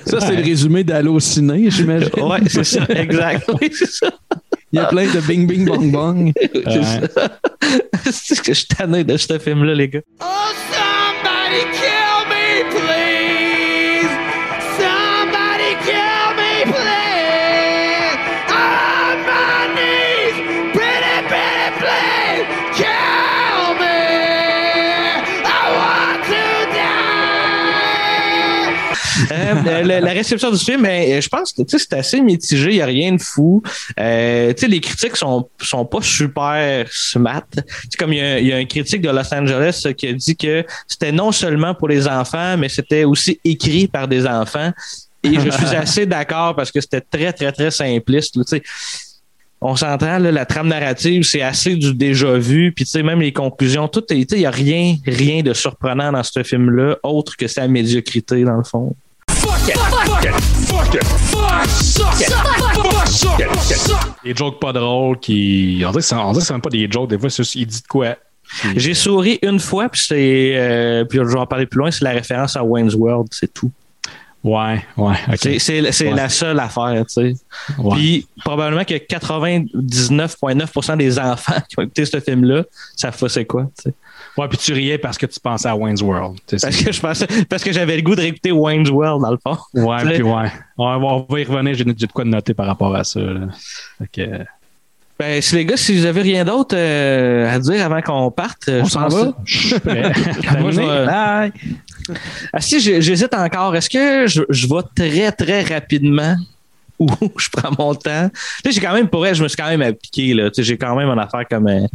[0.06, 2.10] Ça, c'est le résumé d'Allociné, j'imagine.
[2.22, 3.50] Ouais, c'est ça, exact.
[3.60, 4.12] Oui, c'est ça.
[4.74, 6.32] Il y a plein de bing bing bong bong.
[8.12, 10.02] C'est que je suis tanné de ce film-là, les gars.
[10.22, 10.26] Oh,
[10.72, 13.51] somebody kill me, please.
[29.64, 32.86] La, la réception du film, ben, je pense que c'est assez mitigé, il n'y a
[32.86, 33.62] rien de fou.
[34.00, 37.44] Euh, les critiques sont, sont pas super smart.
[37.98, 40.36] Comme il y, a, il y a un critique de Los Angeles qui a dit
[40.36, 44.72] que c'était non seulement pour les enfants, mais c'était aussi écrit par des enfants.
[45.24, 48.36] Et je suis assez d'accord parce que c'était très, très, très simpliste.
[48.36, 48.44] là,
[49.64, 53.32] on s'entend, la trame narrative, c'est assez du déjà vu, puis tu sais, même les
[53.32, 56.98] conclusions, tout est, tu sais, il y a rien, rien de surprenant dans ce film-là,
[57.04, 58.96] autre que sa médiocrité, dans le fond.
[64.24, 65.84] Des jokes pas drôles qui.
[65.86, 67.88] On dirait que c'est, même pas des jokes, des fois, c'est juste, il dit de
[67.88, 68.16] quoi.
[68.76, 72.04] J'ai souri une fois, puis c'est, euh, puis je vais en parler plus loin, c'est
[72.04, 73.72] la référence à Wayne's World, c'est tout.
[74.44, 75.38] Ouais, ouais, ok.
[75.40, 76.16] C'est, c'est, c'est Ouais.
[76.16, 77.34] la seule affaire, tu sais.
[77.78, 77.96] Ouais.
[77.96, 82.64] Puis probablement que 99,9% des enfants qui ont écouté ce film-là,
[82.96, 83.94] ça c'est quoi, tu sais.
[84.38, 86.40] Ouais, puis tu riais parce que tu pensais à Wayne's World.
[86.62, 89.38] Parce que je pensais, parce que j'avais le goût de réécouter Wayne's World, dans le
[89.42, 89.58] fond.
[89.74, 90.52] Ouais, puis ouais.
[90.78, 93.20] On va y revenir, j'ai de quoi noter par rapport à ça.
[93.20, 93.48] là.
[94.14, 94.46] Que-
[95.20, 98.68] Ben, si les gars, si vous avez rien d'autre euh, à dire avant qu'on parte,
[98.70, 99.34] euh, On je s'en va.
[99.46, 100.12] Je suis prêt.
[100.60, 101.52] Moi, je vais- Bye.
[102.52, 103.76] Ah, si, j'hésite encore.
[103.76, 106.36] Est-ce que je, je vais très, très rapidement
[107.38, 108.30] je prends mon temps?
[108.66, 110.50] J'ai quand même, pour elle, je me suis quand même appliqué, là.
[110.50, 111.86] Tu sais, j'ai quand même une affaire comme euh,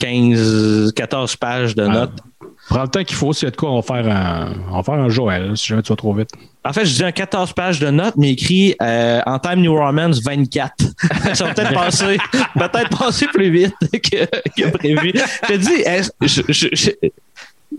[0.00, 2.12] 15, 14 pages de notes.
[2.68, 4.76] Prends le temps qu'il faut, s'il y a de quoi, on va faire un, on
[4.78, 6.30] va faire un Joël, si jamais tu vas trop vite.
[6.64, 9.72] En fait, je dis un 14 pages de notes, mais écrit euh, en Time New
[9.74, 10.72] Romance 24.
[11.34, 12.18] Ça va peut-être passer,
[12.58, 14.24] peut-être passer plus vite que,
[14.60, 15.12] que prévu.
[15.14, 17.08] Je te dis, est-ce- je- je- je-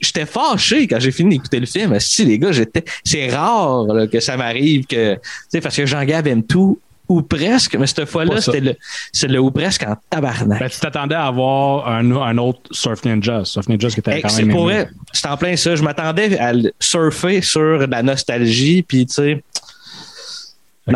[0.02, 2.00] j'étais fâché quand j'ai fini d'écouter le film.
[2.00, 5.20] Si les gars, j'étais, c'est rare là, que ça m'arrive que, tu
[5.50, 8.76] sais, parce que Jean-Gab aime tout ou presque, mais cette fois-là, c'était le,
[9.14, 10.60] c'est le ou presque en tabarnak.
[10.60, 13.46] Ben, tu t'attendais à avoir un, un autre Surf Ninja.
[13.46, 14.54] Surf Ninja, que t'avais Hey, quand c'est même.
[14.56, 14.82] pour aimé.
[14.84, 15.76] vrai, c'est en plein ça.
[15.78, 19.44] Je m'attendais à surfer sur la nostalgie, puis tu sais.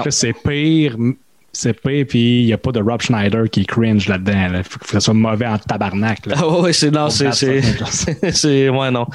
[0.10, 0.96] C'est pire.
[1.54, 4.54] C'est pire, puis il n'y a pas de Rob Schneider qui cringe là-dedans.
[4.56, 6.26] Il faut que ça soit mauvais en tabarnak.
[6.26, 6.36] Là.
[6.38, 7.32] Ah ouais, c'est non, c'est
[8.32, 9.06] c'est ouais non.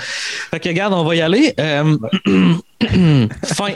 [0.51, 1.55] Fait que regarde, on va y aller.
[1.59, 1.96] Euh,
[3.44, 3.72] fin.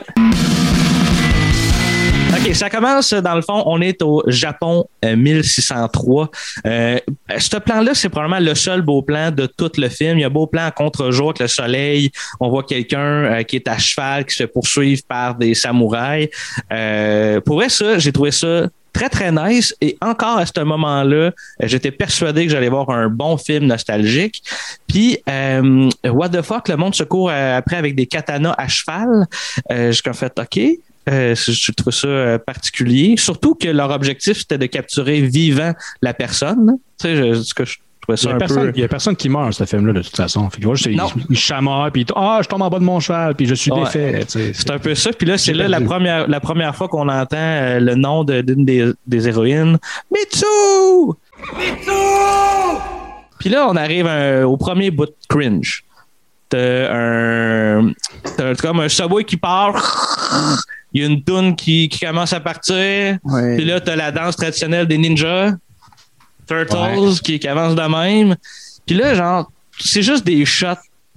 [2.33, 6.31] OK, ça commence dans le fond, on est au Japon euh, 1603.
[6.65, 6.99] Euh,
[7.39, 10.19] ce plan-là, c'est probablement le seul beau plan de tout le film.
[10.19, 12.11] Il y a beau plan contre-jour avec le soleil.
[12.39, 16.29] On voit quelqu'un euh, qui est à cheval, qui se fait poursuivre par des samouraïs.
[16.73, 19.75] Euh, pour vrai, ça, j'ai trouvé ça très, très nice.
[19.81, 24.43] Et encore à ce moment-là, euh, j'étais persuadé que j'allais voir un bon film nostalgique.
[24.87, 28.69] Puis, euh, what the fuck, le monde se court euh, après avec des katanas à
[28.69, 29.27] cheval.
[29.71, 30.61] Euh, j'ai comme fait, OK.
[31.11, 33.17] Euh, je trouve ça euh, particulier.
[33.19, 36.77] Surtout que leur objectif, c'était de capturer vivant la personne.
[37.01, 38.73] Tu sais, je, ce que je trouvais Il ça n'y a, un personne- peu...
[38.77, 40.49] il y a personne qui meurt, ce film-là, de toute façon.
[40.51, 41.09] Fait que, Non.
[41.17, 43.55] il, il chamaille, puis il- ah, je tombe en bas de mon cheval, puis je
[43.55, 43.83] suis Ouais.
[43.85, 44.25] défait.
[44.55, 45.11] C'est un peu ça.
[45.13, 48.41] Puis là, c'est là la première, la première fois qu'on entend euh, le nom de-
[48.43, 49.79] d'une des, des héroïnes.
[50.13, 50.47] Mitsu!
[53.39, 55.85] Puis là, on arrive un- au premier bout de cringe.
[56.51, 57.93] T'as un,
[58.37, 59.77] t'as comme un subway qui part.
[60.93, 63.19] Il y a une toune qui, qui commence à partir.
[63.25, 63.57] Ouais.
[63.57, 65.53] Puis là, t'as la danse traditionnelle des ninjas.
[66.47, 67.15] Turtles Ouais.
[67.23, 68.35] qui, qui avance de même.
[68.87, 70.67] Puis là, genre, c'est juste des shots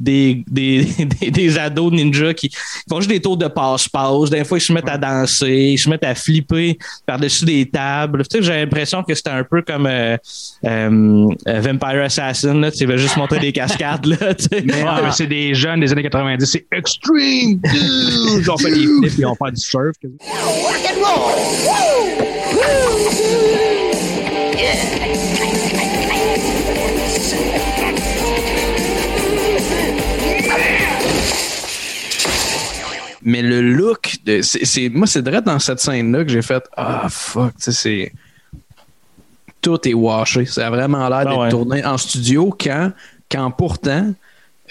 [0.04, 0.86] des, des,
[1.22, 2.52] des, des ados ninjas qui
[2.90, 4.30] font juste des tours de passe-passe.
[4.30, 8.24] Des fois, ils se mettent à danser, ils se mettent à flipper par-dessus des tables.
[8.28, 10.18] Tu sais, j'ai l'impression que c'était un peu comme euh,
[10.66, 12.54] euh, Vampire Assassin.
[12.56, 14.06] Là, tu va juste montrer des cascades.
[14.06, 14.64] Là, tu sais.
[14.66, 18.50] Mais, mais c'est des jeunes des années 90, c'est extreme, dude!
[18.50, 19.96] On fait des flips et on fait du surf.
[20.04, 21.93] Rock and roll!
[33.24, 36.64] Mais le look, de, c'est, c'est- moi, c'est direct dans cette scène-là que j'ai fait
[36.76, 38.12] Ah, fuck, tu sais, c'est.
[39.62, 40.46] Tout est washé.
[40.46, 41.50] Ça a vraiment l'air Ah d'être ouais.
[41.50, 42.92] tourné en studio quand,
[43.32, 44.14] quand pourtant,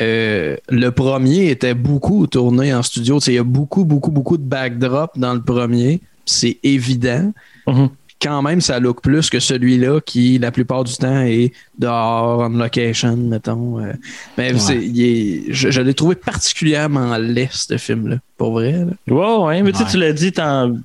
[0.00, 3.18] euh, le premier était beaucoup tourné en studio.
[3.18, 6.00] Tu sais, Il y a beaucoup, beaucoup, beaucoup de backdrop dans le premier.
[6.26, 7.32] C'est évident.
[7.66, 7.88] Mhm.
[8.22, 12.50] Quand même, ça look plus que celui-là qui, la plupart du temps, est dehors, on
[12.50, 13.80] location, mettons.
[13.80, 13.92] euh.
[14.38, 18.16] Mais c'est- il est- je, je l'ai trouvé particulièrement laid, ce film-là.
[18.36, 18.72] Pour vrai.
[18.72, 19.14] là.
[19.14, 19.90] Ouais, ouais, mais tu sais, Ouais.
[19.90, 20.32] tu l'as dit,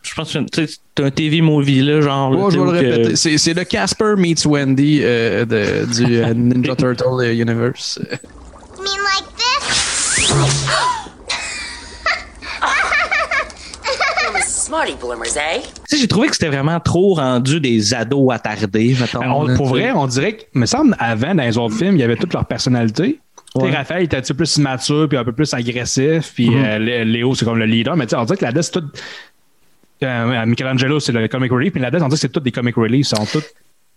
[0.04, 0.68] je pense que tu
[1.04, 2.32] un TV movie, là, genre.
[2.32, 3.16] Ouais, je vais le que- répéter.
[3.16, 8.00] C'est, le Casper meets Wendy euh, de- du euh, Ninja Turtle Universe.
[8.12, 10.68] You mean like this?
[14.86, 15.62] Little smarty bloomers, eh?
[15.62, 19.22] Tu sais, j'ai trouvé que c'était vraiment trop rendu des ados attardés, mettons.
[19.24, 22.00] On- là, pour vrai, on dirait que, me semble, avant, dans les autres films, il
[22.02, 23.20] y avait toute leur personnalité.
[23.56, 23.72] Ouais.
[23.72, 26.32] Raphaël il était un petit peu plus mature puis un peu plus agressif.
[26.36, 26.64] Puis Mhm.
[26.66, 27.96] euh, Lé- Léo, c'est comme le leader.
[27.96, 28.84] Mais tu sais, on dirait que là-dedans, c'est tout.
[30.04, 31.74] Euh, Michelangelo, c'est le comic relief.
[31.74, 33.08] Puis là-dedans, on dirait que c'est tous des comic relief.
[33.12, 33.44] Ils sont tous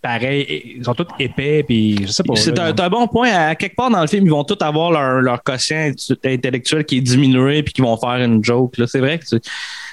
[0.01, 0.75] pareils.
[0.77, 1.63] Ils sont tous épais.
[1.67, 2.35] Puis je sais pas.
[2.35, 3.29] C'est là, un, bon point.
[3.31, 5.91] À quelque part dans le film, ils vont tous avoir leur, leur quotient
[6.25, 8.77] intellectuel qui est diminué puis qui vont faire une joke.
[8.79, 8.87] là.
[8.87, 9.25] C'est vrai que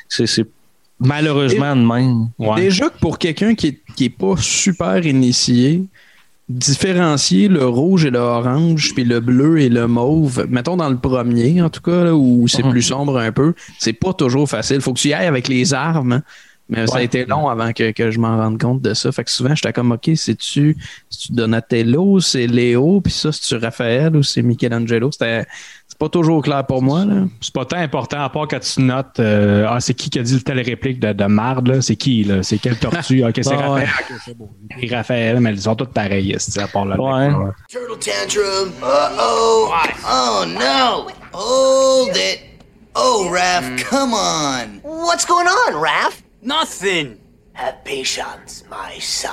[0.08, 0.48] c'est-
[1.00, 2.28] malheureusement de même.
[2.56, 5.84] Déjà que pour quelqu'un qui est, qui est pas super initié,
[6.48, 10.96] différencier le rouge et le orange, puis le bleu et le mauve, mettons dans le
[10.98, 12.70] premier, en tout cas, là, où c'est Mhm.
[12.70, 14.80] plus sombre un peu, c'est pas toujours facile.
[14.80, 16.12] Faut que tu y ailles avec les armes.
[16.12, 16.22] hein.
[16.70, 19.10] Mais ça a été long avant que, que je m'en rende compte de ça.
[19.10, 20.76] Fait que souvent, j'étais comme, OK, c'est-tu
[21.30, 25.10] Donatello, c'est Léo, puis ça, c'est-tu Raphaël ou c'est Michelangelo?
[25.10, 25.46] C'était
[26.00, 27.04] c'est pas toujours clair pour moi.
[27.04, 27.24] Là.
[27.40, 30.22] C'est pas tant important à part quand tu notes euh, Ah, c'est qui qui a
[30.22, 31.82] dit telle réplique de, de marde, là?
[31.82, 32.42] C'est qui, là?
[32.44, 33.24] C'est quelle tortue?
[33.24, 33.72] Ok, c'est Ah, Raphaël.
[33.72, 33.88] ouais.
[34.12, 34.48] Ok, c'est beau.
[34.80, 36.96] Et Raphaël, mais ils sont tous pareils, c'est à part là.
[37.00, 37.30] Ouais.
[37.68, 38.72] Turtle tantrum.
[38.80, 39.72] Uh-oh.
[40.08, 41.08] Oh, no.
[41.32, 42.40] Hold it.
[42.94, 44.80] Oh, Raph, come on.
[45.04, 46.22] What's going on, Raph?
[46.42, 47.16] Nothing.
[47.54, 49.28] Have patience, my son.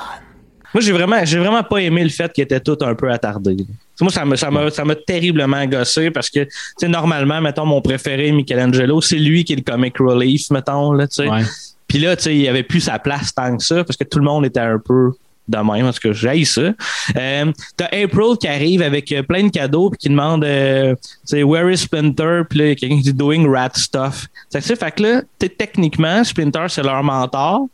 [0.73, 3.55] Moi, j'ai vraiment, j'ai vraiment pas aimé le fait qu'ils étaient tous un peu attardés.
[3.55, 3.63] là.
[4.01, 7.65] Moi, ça m'a, ça m'a, ça m'a terriblement gossé parce que, tu sais, normalement, mettons,
[7.65, 11.29] mon préféré, Michelangelo, c'est lui qui est le comic relief, mettons, là, tu sais.
[11.29, 11.43] Ouais.
[11.87, 14.19] Puis là, tu sais, il avait plus sa place tant que ça parce que tout
[14.19, 15.11] le monde était un peu
[15.47, 16.73] de même, parce que j'ai ça.
[17.17, 21.01] Euh, t'as April qui arrive avec euh, plein de cadeaux puis qui demande, euh, tu
[21.25, 22.41] sais, where is Splinter?
[22.49, 24.27] Puis là, il y a quelqu'un qui dit doing rat stuff.
[24.51, 25.21] Fait que, tu sais, fait que là,
[25.57, 27.67] techniquement, Splinter, c'est leur mentor.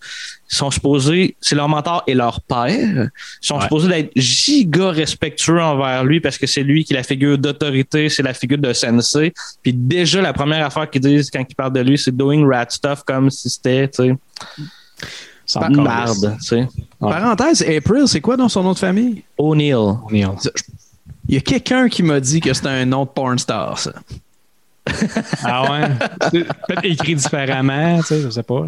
[0.51, 2.67] Ils sont supposés, c'est leur mentor et leur père.
[2.73, 3.61] Ils sont Ouais.
[3.61, 8.09] supposés d'être giga respectueux envers lui parce que c'est lui qui est la figure d'autorité,
[8.09, 9.31] c'est la figure de sensei.
[9.63, 12.65] Puis déjà, la première affaire qu'ils disent quand ils parlent de lui, c'est doing rat
[12.69, 14.15] stuff comme si c'était, tu sais,
[15.45, 15.75] Sans tu
[16.41, 16.67] sais.
[16.99, 19.23] Parenthèse, April, c'est quoi dans son nom de famille?
[19.37, 19.75] O'Neill.
[20.07, 20.29] O'Neill.
[21.27, 23.91] Il y a quelqu'un qui m'a dit que c'était un nom de porn star, ça.
[25.43, 25.89] Ah ouais?
[26.31, 28.65] Peut-être écrit différemment, tu sais, je sais pas.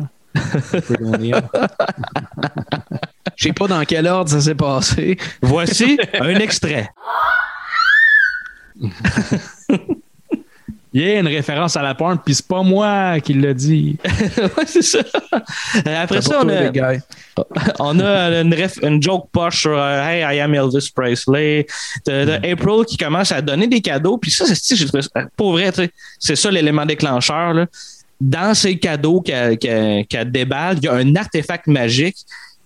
[3.35, 5.17] Je sais pas dans quel ordre ça s'est passé.
[5.41, 6.89] Voici un extrait.
[10.93, 13.97] Yeah, une référence à la porn, puis c'est pas moi qui l'a dit.
[14.37, 14.99] ouais, c'est ça.
[16.01, 16.53] Après ça, on a,
[17.79, 21.65] on a une, ref- une joke poche sur euh, Hey, I am Elvis Presley.
[22.05, 24.17] T'as- t'as April qui commence à donner des cadeaux.
[24.19, 27.53] Puis ça, c'est j'ai trouvé ça- pour vrai, tu sais, c'est ça l'élément déclencheur.
[27.53, 27.65] Là.
[28.21, 32.17] Dans ces cadeaux qu'elle qu'elle- qu'elle déballe, il y a un artefact magique.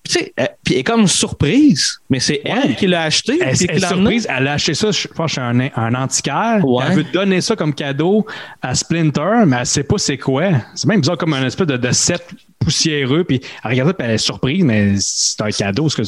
[0.08, 3.38] Puis, tu sais, euh, puis elle est comme surprise, mais c'est elle qui l'a acheté.
[3.42, 6.62] Elle, elle l'a surprise, elle a acheté ça, je pense, chez un, un antiquaire.
[6.66, 6.86] Ouais.
[6.88, 8.26] Elle veut donner ça comme cadeau
[8.62, 10.52] à Splinter, mais elle sait pas c'est quoi.
[10.76, 12.24] C'est même bizarre comme un espèce de, de set
[12.60, 13.26] poussiéreux.
[13.26, 15.88] Puis elle regarde ça, puis elle est surprise, mais c'est un cadeau.
[15.88, 16.08] Que que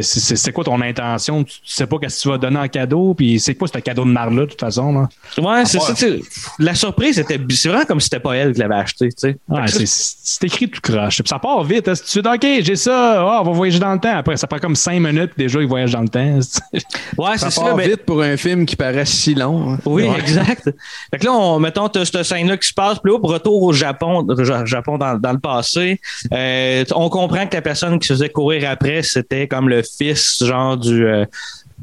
[0.00, 1.44] c'est- quoi ton intention?
[1.44, 4.04] Tu sais pas qu'est-ce que tu vas donner en cadeau, puis c'est quoi ce cadeau
[4.04, 4.92] de marde-là, de toute façon?
[4.92, 5.08] Là?
[5.38, 5.94] Ouais, c'est Ah, ça.
[5.94, 6.20] tu sais,
[6.58, 9.08] La surprise, c'était c'est vraiment comme si c'était pas elle qui l'avait acheté.
[9.08, 9.36] tu sais.
[9.48, 11.20] Ouais, c'est- écrit tout croche.
[11.24, 11.88] Ça part vite.
[11.88, 11.94] Hein.
[11.94, 14.14] Si tu dis, OK, j'ai ça, Ah, on va voyager dans le temps.
[14.16, 16.38] Après, ça prend comme cinq minutes, puis déjà, ils voyagent dans le temps.
[17.18, 17.62] Ouais, Ça c'est ça.
[17.62, 19.72] part mais- vite pour un film qui paraît si long.
[19.72, 19.78] hein.
[19.84, 20.18] Oui, Ouais.
[20.18, 20.70] exact.
[21.10, 23.62] Fait que là, on, mettons, t'as cette scène-là qui se passe, puis là, au retour
[23.62, 24.26] au Japon,
[24.64, 26.00] Japon dans, dans le passé,
[26.32, 30.44] euh, on comprend que la personne qui se faisait courir après, c'était comme le fils,
[30.44, 31.06] genre, du...
[31.06, 31.24] euh,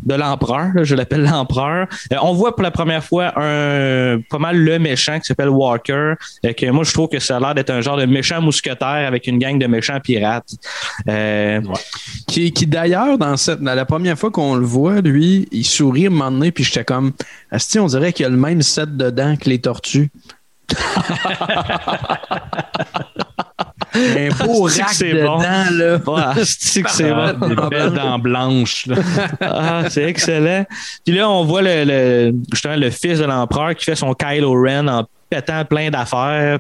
[0.06, 1.88] de l'empereur, je l'appelle l'empereur.
[2.14, 6.14] Euh, on voit pour la première fois un pas mal le méchant qui s'appelle Walker,
[6.46, 9.08] euh, que moi je trouve que ça a l'air d'être un genre de méchant mousquetaire
[9.08, 10.52] avec une gang de méchants pirates.
[11.10, 11.62] Euh,
[12.28, 16.06] Qui, qui d'ailleurs, dans cette, dans la première fois qu'on le voit, lui, il sourit
[16.06, 17.14] à un moment donné, puis j'étais comme,
[17.52, 20.12] Asti, on dirait qu'il y a le même set de dents que les tortues.
[23.98, 25.38] un beau rack c'est de bon.
[25.40, 25.98] là.
[26.36, 27.48] Ouais, c'est que c'est bon.
[27.48, 28.88] des belles dents blanches.
[29.42, 30.66] Ah, c'est excellent.
[31.06, 34.54] Puis là, on voit le, le- justement le fils de l'empereur qui fait son Kylo
[34.62, 36.60] Ren en pétant plein d'affaires.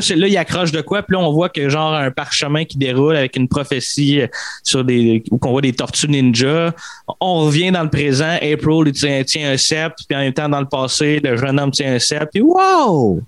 [0.00, 1.02] Puis là, là, il accroche de quoi?
[1.02, 4.26] Puis là, on voit que genre un parchemin qui déroule avec une prophétie euh,
[4.62, 5.22] sur des.
[5.30, 6.74] où qu'on voit des tortues ninja.
[7.20, 8.34] On revient dans le présent.
[8.42, 10.02] April, il tient, tient un sceptre.
[10.08, 12.28] Puis en même temps, dans le passé, le jeune homme tient un sceptre.
[12.32, 13.22] Puis wow!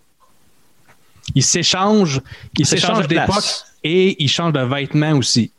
[1.35, 2.21] Ils s'échangent,
[2.59, 3.27] ils S'échangent s'échangent de place.
[3.29, 3.45] d'époque
[3.85, 5.51] et ils changent de vêtements aussi.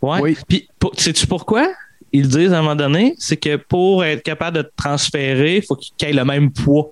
[0.00, 0.18] Ouais.
[0.20, 0.36] Oui.
[0.48, 1.68] Puis, pour- sais-tu pourquoi?
[2.12, 5.62] Ils disent à un moment donné, c'est que pour être capable de te transférer, il
[5.62, 6.90] faut qu'il ait le même poids.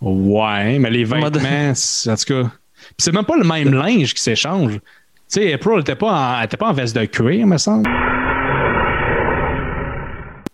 [0.00, 1.26] Ouais, mais les vêtements,
[1.72, 2.50] en tout cas.
[2.98, 4.72] C'est même pas le même linge qui s'échange.
[4.74, 4.80] Tu
[5.28, 7.88] sais, April n'était pas, en- était pas en veste de cuir, me semble.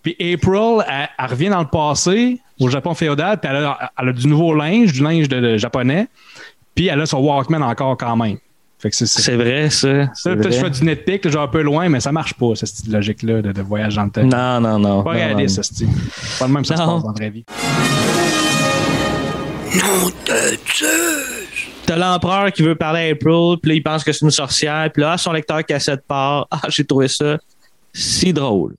[0.03, 4.09] Puis April, elle, elle revient dans le passé, au Japon féodal, puis elle a, elle
[4.09, 6.09] a du nouveau linge, du linge de, de japonais.
[6.75, 8.37] Puis elle a son Walkman encore quand même.
[8.79, 10.13] Fait que c'est vrai, ça.
[10.15, 10.71] Ça, peut-être je vrai.
[10.71, 13.63] fais du nitpick, genre un peu loin, mais ça marche pas, cette logique-là de, de
[13.63, 14.23] voyage dans le temps.
[14.23, 15.03] Non, non, non.
[15.03, 15.87] Pas réaliste, ça, c'est
[16.39, 17.45] pas le même ça se passe dans la vraie vie.
[19.77, 21.69] Non de Zeus!
[21.85, 24.91] T'as l'empereur qui veut parler à April, puis là, il pense que c'est une sorcière,
[24.93, 26.47] puis là, ah, son lecteur cassette part.
[26.51, 27.37] Ah, j'ai trouvé ça
[27.93, 28.75] si drôle.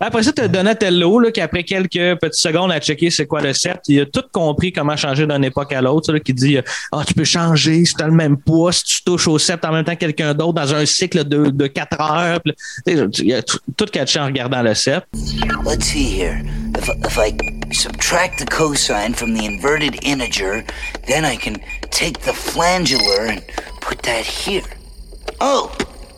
[0.00, 3.52] Après ça, t'as Donatello, là, qui après quelques petites secondes à checker c'est quoi le
[3.52, 6.58] set, il a tout compris comment changer d'une époque à l'autre, qui dit,
[6.90, 9.72] ah, tu peux changer si t'as le même poids, si tu touches au set en
[9.72, 12.40] même temps que quelqu'un d'autre dans un cycle de, de 4 heures.
[12.42, 15.04] Tu Il a tout, tout catché en regardant le set.
[15.64, 16.42] Let's see here.
[16.76, 17.32] If, if I
[17.72, 20.64] subtract the cosine from the inverted integer,
[21.06, 23.42] then I can take the flangular and
[23.80, 24.64] put that here.
[25.40, 25.70] Oh,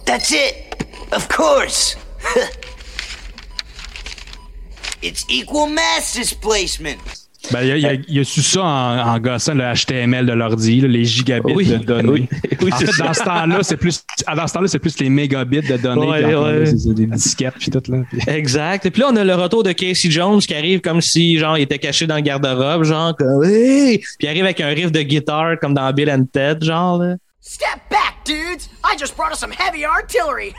[0.06, 0.82] that's it.
[1.12, 1.96] Of course.
[5.04, 6.96] it's equal mass displacement.
[7.52, 9.52] Ben, il y a, il y a- il y a su ça en, en gossant
[9.52, 12.08] le HTML de l'ordi, les gigabits Oui, de données.
[12.08, 12.28] oui,
[12.62, 14.02] oui, en c'est fait, dans ce temps-là, c'est plus,
[14.34, 16.06] dans ce temps-là, c'est plus les mégabits de données.
[16.06, 16.64] Ouais, puis ouais.
[16.64, 17.98] c'est des disquettes puis tout, là.
[18.08, 18.86] Puis- Exact.
[18.86, 21.58] Et puis là, on a le retour de Casey Jones qui arrive comme si, genre,
[21.58, 23.98] il était caché dans le garde-robe, genre, comme, hey!
[23.98, 27.16] Puis il arrive avec un riff de guitare comme dans Bill and Ted, genre, là.
[27.42, 28.70] Step back, dudes!
[28.82, 30.54] I just brought us some heavy artillery!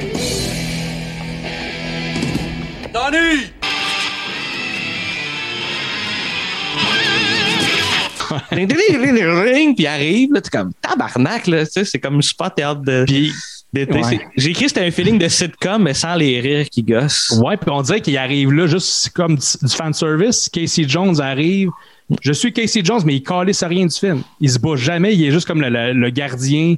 [8.52, 12.80] Ding, puis il arrive, là, t'es comme tabarnak, là, tu sais, c'est comme super théâtre
[12.82, 13.04] de.
[13.72, 13.92] d'été.
[13.92, 14.20] ouais.
[14.36, 17.40] J'ai écrit c'était un feeling de sitcom, mais sans les rires qui gossent.
[17.42, 20.48] Ouais, puis on dirait qu'il arrive là juste comme du du fan service.
[20.48, 21.70] Casey Jones arrive.
[22.22, 24.22] Je suis Casey Jones, mais il calisse rien du film.
[24.40, 25.14] Il se bat jamais.
[25.14, 26.74] Il est juste comme le, le- le gardien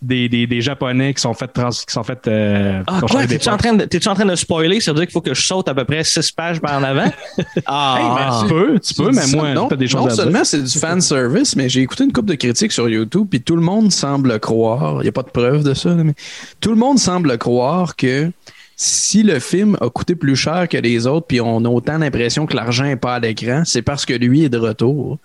[0.00, 2.26] des, des, des Japonais qui sont fait trans, qui sont fait.
[2.26, 3.24] euh, Ah, quoi?
[3.26, 4.80] T'es-tu en, train de- t'es-tu en train de spoiler?
[4.80, 6.82] Ça veut dire qu'il faut que je saute à peu près six pages par en
[6.82, 7.10] avant?
[7.66, 7.96] Ah!
[7.98, 10.16] Hey, ben, tu peux, tu peux, mais moi, non, t'as des choses non à dire.
[10.24, 13.40] seulement c'est du fan service, mais j'ai écouté une couple de critiques sur YouTube, puis
[13.40, 16.14] tout le monde semble croire, il n'y a pas de preuve de ça, mais
[16.60, 18.30] tout le monde semble croire que
[18.76, 22.46] si le film a coûté plus cher que les autres, puis on a autant l'impression
[22.46, 25.18] que l'argent n'est pas à l'écran, c'est parce que lui est de retour.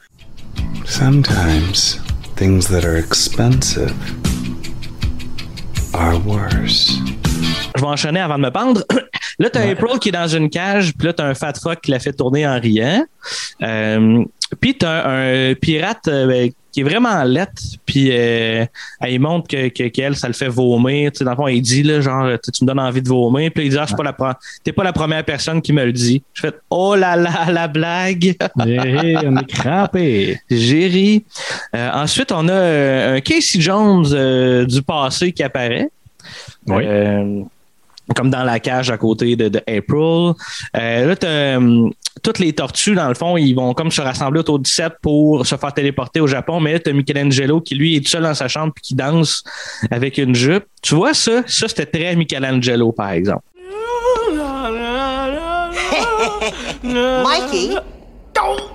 [0.85, 1.99] Sometimes
[2.35, 3.93] things that are expensive
[5.93, 6.99] are worse.
[7.75, 8.83] Je vais enchaîner avant de me pendre.
[9.39, 11.91] là, t'as April qui est dans une cage, puis là, t'as un fat fuck qui
[11.91, 13.05] la fait tourner en riant.
[13.61, 14.23] Euh,
[14.59, 18.65] puis t'as un, pirate euh, qui est vraiment lettre, puis euh,
[18.99, 21.11] elle montre que, que- qu'elle, ça le fait vomir.
[21.11, 23.07] Tu sais, dans le fond, il dit, là, genre, tu tu me donnes envie de
[23.07, 23.49] vomir.
[23.53, 25.83] Puis il dit, ah, je suis pas la t'es pas la première personne qui me
[25.85, 26.21] le dit.
[26.33, 28.35] Je fais, oh là là, la blague.
[28.65, 30.39] Hey, on est crampé.
[30.51, 31.25] J'ai ri.
[31.75, 35.89] Euh, ensuite, on a euh, un Casey Jones euh, du passé qui apparaît.
[36.67, 36.83] Oui.
[38.15, 40.33] Comme dans la cage à côté de, de April.
[40.77, 41.89] Euh, là, t'as, euh,
[42.23, 45.45] toutes les tortues, dans le fond, ils vont comme se rassembler autour du set pour
[45.45, 46.59] se faire téléporter au Japon.
[46.59, 49.43] Mais là, t'as Michelangelo qui, lui, est tout seul dans sa chambre puis qui danse
[49.91, 50.65] avec une jupe.
[50.81, 51.41] Tu vois ça?
[51.47, 53.43] Ça, c'était très Michelangelo, par exemple.
[56.83, 57.75] Mikey?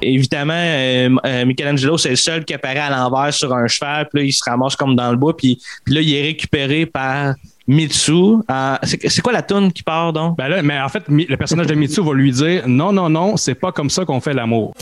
[0.01, 4.21] Évidemment, euh, euh, Michelangelo, c'est le seul qui apparaît à l'envers sur un cheval, puis
[4.21, 7.35] là, il se ramasse comme dans le bois, puis, puis là, il est récupéré par
[7.67, 8.37] Mitsu.
[8.51, 10.37] Euh, c'est quoi la toune qui part, donc?
[10.37, 13.37] Ben là, mais en fait, le personnage de Mitsu va lui dire non, non, non,
[13.37, 14.75] c'est pas comme ça qu'on fait l'amour.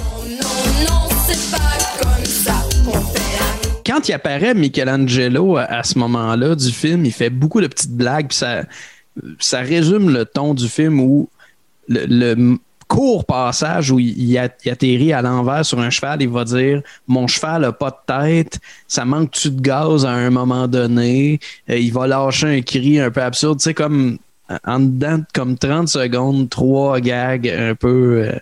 [3.84, 7.96] Quand il apparaît Michelangelo à, à ce moment-là du film, il fait beaucoup de petites
[7.96, 8.62] blagues, puis ça,
[9.38, 11.28] ça résume le ton du film où
[11.88, 12.56] le,
[12.90, 17.28] court passage où il, a- atterrit à l'envers sur un cheval, il va dire Mon
[17.28, 21.38] cheval n'a pas de tête, ça manque-tu de gaz à un moment donné?
[21.70, 24.18] Euh, Il va lâcher un cri un peu absurde, tu sais, comme
[24.64, 28.38] en dedans de comme 30 secondes, trois gags un peu, euh,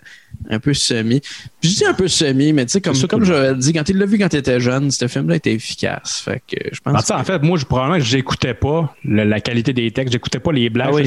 [0.49, 1.21] un peu semi.
[1.61, 4.05] Je dis un peu semi, mais tu sais, comme, comme je dit, quand il l'a
[4.05, 6.21] vu quand il était jeune, ce film-là était efficace.
[6.23, 6.93] Fait que je pense.
[6.93, 10.13] Ben, sais, en fait, moi, je, probablement que j'écoutais pas le- la qualité des textes,
[10.13, 10.89] j'écoutais pas les blagues.
[10.91, 11.05] Ah oui,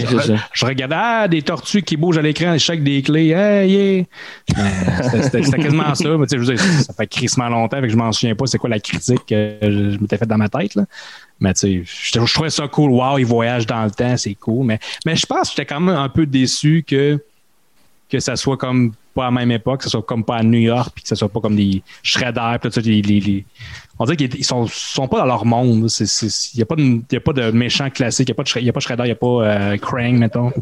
[0.53, 3.31] je, regardais ah, des tortues qui bougent à l'écran, chaque des clés.
[3.31, 4.05] Hey, yeah.
[4.59, 6.17] Euh, c'était- quasiment ça.
[6.17, 8.35] Mais tu sais, je veux dire, ça fait crissement longtemps, fait que je m'en souviens
[8.35, 10.75] pas c'est quoi la critique que je, je m'étais faite dans ma tête.
[10.75, 10.85] Là.
[11.41, 12.91] Mais tu sais, je, je trouvais ça cool.
[12.91, 14.67] Wow, il voyage dans le temps, c'est cool.
[14.67, 17.19] Mais, mais je pense que j'étais quand même un peu déçu que,
[18.13, 20.43] que ça soit comme pas à la même époque, que ça soit comme pas à
[20.43, 23.21] New York, puis que ça soit pas comme des Shredder, puis tout ça, les, les-
[23.21, 23.45] les-
[23.99, 25.89] on dirait qu'ils ils sont, sont pas dans leur monde.
[26.01, 28.33] Il n'y a, pas de- y a pas de méchant classique, il
[28.63, 30.53] n'y a, a pas Shredder, il n'y a pas euh, Krang, mettons.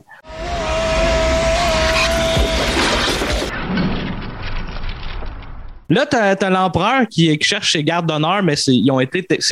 [5.91, 8.72] Là, t'as as, l'empereur qui, qui, cherche ses gardes d'honneur, mais c'est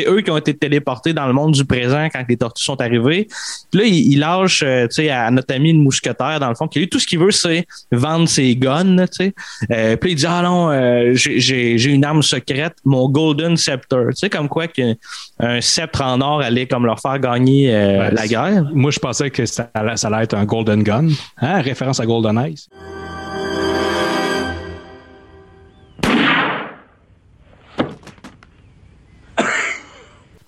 [0.06, 3.28] eux qui ont été téléportés dans le monde du présent quand les tortues sont arrivées.
[3.70, 6.68] Puis là, il, il lâche euh, tu à notre ami le mousquetaire, dans le fond,
[6.68, 9.06] qui lui, tout ce qu'il veut, c'est vendre ses guns.
[9.06, 9.34] tu.
[9.70, 14.04] Euh, puis il dit Ah non, euh, j'ai une arme secrète, mon Golden Scepter.
[14.10, 14.94] Tu sais, comme quoi qu'un
[15.40, 18.64] un sceptre en or allait comme leur faire gagner euh, Ouais, la guerre.
[18.72, 21.08] Moi, je pensais que ça allait, ça allait être un Golden Gun.
[21.38, 21.60] Hein?
[21.60, 22.68] Référence à Golden Eyes.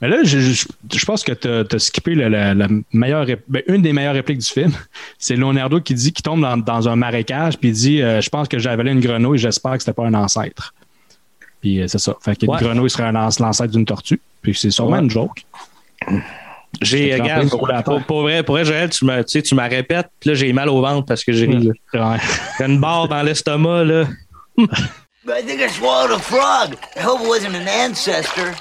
[0.00, 3.42] Mais là, je, je, je pense que tu as, skippé le- la, la meilleure, rép-
[3.48, 4.72] ben, une des meilleures répliques du film.
[5.18, 8.30] C'est Leonardo qui dit qu'il tombe dans, dans un marécage, puis il dit euh, Je
[8.30, 10.72] pense que j'ai avalé une grenouille, j'espère que c'était pas un ancêtre.
[11.60, 12.14] Puis euh, c'est ça.
[12.22, 12.58] Fait qu'une Ouais.
[12.60, 14.20] grenouille serait l'ancêtre d'une tortue.
[14.40, 15.00] Puis c'est sûrement Ouais.
[15.00, 15.44] une joke.
[16.80, 17.66] J'ai, regarde, pour,
[18.22, 20.68] vrai, pour vrai, Joël, tu me, tu sais, tu m'as répètes, puis là, j'ai mal
[20.68, 21.46] au ventre parce que j'ai.
[21.50, 24.04] J'ai une barre dans l'estomac, là.
[25.26, 26.76] But I think I swallowed a frog.
[26.96, 28.54] I hope it wasn't an ancestor.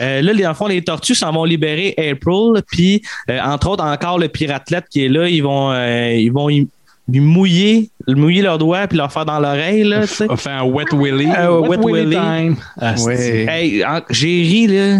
[0.00, 4.18] Euh, là, les enfants, les tortues s'en vont libérer April, puis euh, entre autres encore
[4.18, 6.66] le piratelette qui est là, ils vont, euh, ils vont y-
[7.08, 10.02] mouiller, mouiller leurs doigts puis leur faire dans l'oreille là.
[10.28, 11.28] On fait un wet willy.
[11.36, 12.14] Euh, wet, willy.
[12.16, 12.56] time.
[12.80, 13.46] Ah, Ouais.
[13.48, 14.98] Hey, en- j'ai ri là.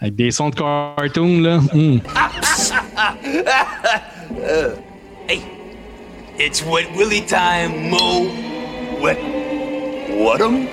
[0.00, 1.58] Avec des sons de cartoon, là.
[1.72, 1.98] Hmm.
[5.28, 5.40] Hey,
[6.38, 8.28] it's Wet Willy time, Mo.
[9.02, 9.18] Wet.
[10.16, 10.66] What 'em?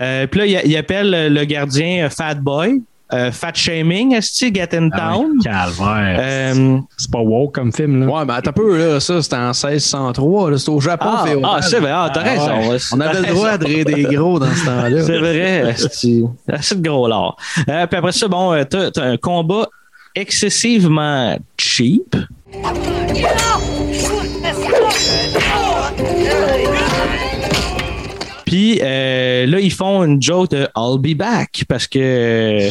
[0.00, 2.82] Euh, puis là, il, il appelle le gardien euh, Fat Boy.
[3.12, 5.32] euh, fat Shaming, est-ce que Get in Ah Town?
[5.42, 6.18] Calvaire.
[6.20, 8.06] Euh, C'est pas woke comme film, là.
[8.06, 11.08] Ouais, mais attends un peu, là, ça, c'était en 1603, là, c'était au Japon.
[11.12, 11.50] Ah, féodal.
[11.52, 12.76] ah, c'est vrai, ah, t'as raison, ouais.
[12.92, 15.02] On avait le droit de rire des gros dans ce temps-là.
[15.04, 16.22] C'est vrai, c'est
[16.52, 17.36] assez de gros lard.
[17.68, 19.66] Euh, puis après ça, bon, t'as t'as un combat
[20.14, 22.14] excessivement cheap.
[28.50, 32.68] Puis euh, là, ils font une joke de I'll be back parce que euh,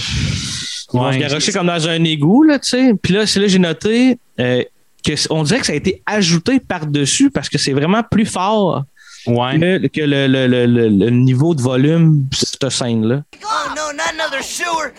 [0.94, 2.94] ils vont Ouais, se garocher comme dans un égout, là, tu sais.
[3.02, 4.62] Puis là, c'est là que j'ai noté euh,
[5.06, 8.26] que c- on dirait que ça a été ajouté par-dessus parce que c'est vraiment plus
[8.26, 8.84] fort
[9.26, 13.22] que, que le, le- le- le- le niveau de volume de cette scène-là.
[13.42, 14.92] Oh no, not another sewer!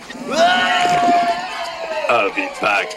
[2.08, 2.96] I'll be back.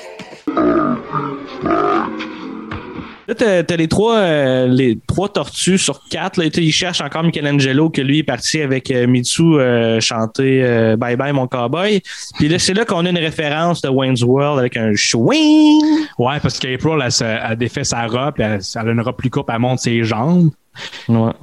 [3.27, 6.37] Là, t'as, t'as les trois, euh, les trois tortues sur quatre.
[6.37, 10.97] Là, ils cherchent encore Michelangelo, que lui est parti avec euh, Mitsu euh, chanter euh,
[10.97, 12.01] Bye Bye mon cowboy.
[12.37, 15.81] Puis là, c'est là qu'on a une référence de Wayne's World avec un swing.
[16.19, 19.29] Ouais, parce qu'April, elle, se- elle défait sa robe, elle, elle a une robe plus
[19.29, 20.49] courte, elle monte ses jambes.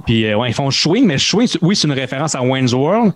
[0.05, 3.13] Puis euh, ouais, ils font swing, mais swing, oui, c'est une référence à Wayne's World,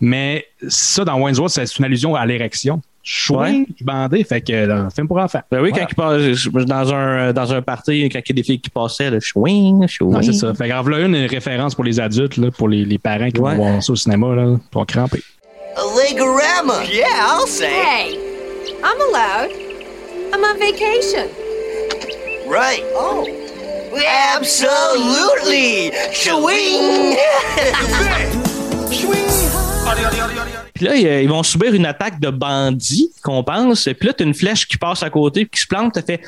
[0.00, 2.82] mais ça, dans Wayne's World, c'est une allusion à l'érection.
[3.04, 5.40] Swing, bandé, fait que euh, film pour enfants.
[5.50, 5.86] Ben oui, Voilà.
[5.86, 5.94] quand il
[6.52, 9.20] passe dans un, dans un party, quand il y a des filles qui passaient, le
[9.20, 10.14] swing, swing.
[10.14, 10.54] Ouais, c'est ça.
[10.54, 13.54] Fait grave là une référence pour les adultes, là, pour les, les parents qui vont
[13.56, 15.22] voir ça au cinéma, là, pour cramper.
[15.76, 16.84] A Legorama!
[16.92, 17.66] Yeah, I'll say.
[17.66, 18.18] Hey,
[18.84, 19.50] I'm allowed.
[20.32, 21.28] I'm on vacation.
[22.48, 22.82] Right.
[22.94, 23.26] Oh.
[24.34, 25.92] Absolutely!
[26.12, 27.16] Swing!
[30.82, 33.84] Puis là, ils vont subir une attaque de bandits, qu'on pense.
[33.84, 36.20] Puis là, t'as une flèche qui passe à côté, qui se plante, ça fait.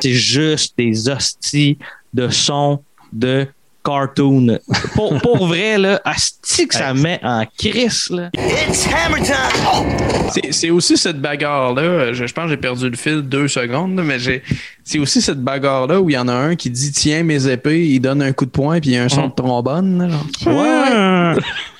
[0.00, 1.76] C'est juste des hosties
[2.12, 3.48] de son de
[3.84, 4.58] cartoon.
[4.94, 8.30] Pour, pour vrai, là, asti que ça met en crise, là.
[8.68, 9.86] It's hammer time!
[10.32, 12.12] C'est- C'est aussi cette bagarre-là.
[12.12, 14.42] Je, je pense que j'ai perdu le fil deux secondes, là, mais j'ai.
[14.82, 17.86] C'est aussi cette bagarre-là où il y en a un qui dit Tiens mes épées,
[17.86, 19.98] il donne un coup de poing, puis il y a un son de trombone.
[19.98, 21.36] là, genre.
[21.36, 21.42] Ouais.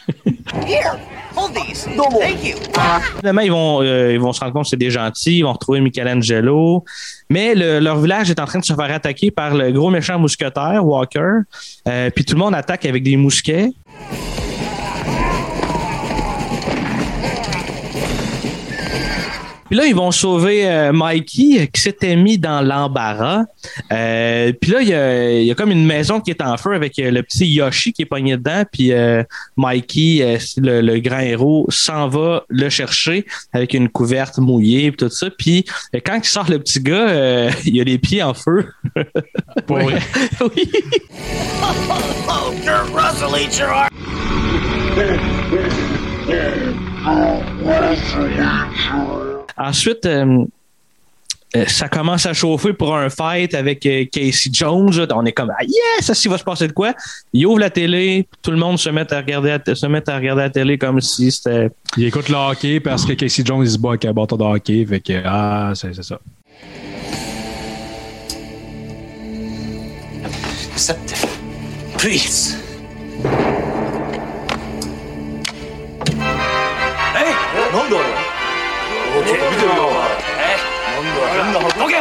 [1.96, 2.56] Thank you.
[3.18, 5.52] Finalement, ils vont, euh, ils vont se rendre compte que c'est des gentils, ils vont
[5.52, 6.84] retrouver Michelangelo.
[7.30, 10.18] Mais le- leur village est en train de se faire attaquer par le gros méchant
[10.18, 11.40] mousquetaire, Walker.
[11.88, 13.70] Euh, puis tout le monde attaque avec des mousquets.
[19.74, 23.42] Puis là, ils vont sauver euh, Mikey qui s'était mis dans l'embarras.
[23.90, 26.56] Euh, puis là, il y, a, il y a comme une maison qui est en
[26.56, 28.62] feu avec euh, le petit Yoshi qui est pogné dedans.
[28.70, 29.24] Puis euh,
[29.56, 34.92] Mikey, euh, le, le grand héros, s'en va le chercher avec une couverte mouillée et
[34.92, 35.26] tout ça.
[35.36, 38.68] Puis euh, quand il sort le petit gars, euh, il a les pieds en feu.
[39.68, 39.94] Oui.
[42.26, 43.34] Oh, Kurt Russell!
[49.56, 50.44] Ensuite, euh,
[51.56, 54.90] euh, ça commence à chauffer pour un fight avec euh, Casey Jones.
[55.14, 56.92] On est comme ah, yes, ça s'il va se passer de quoi?
[57.32, 60.16] Il ouvre la télé, tout le monde se met à regarder, la- se met à
[60.16, 61.70] regarder la télé comme si c'était.
[61.96, 64.42] Il écoute le hockey parce que Casey Jones il se bat avec un bâton de
[64.42, 64.84] hockey.
[64.84, 66.18] Fait que, ah, c'est c'est ça.
[70.72, 71.28] Accept
[71.98, 72.56] Please.
[81.80, 81.94] Okay.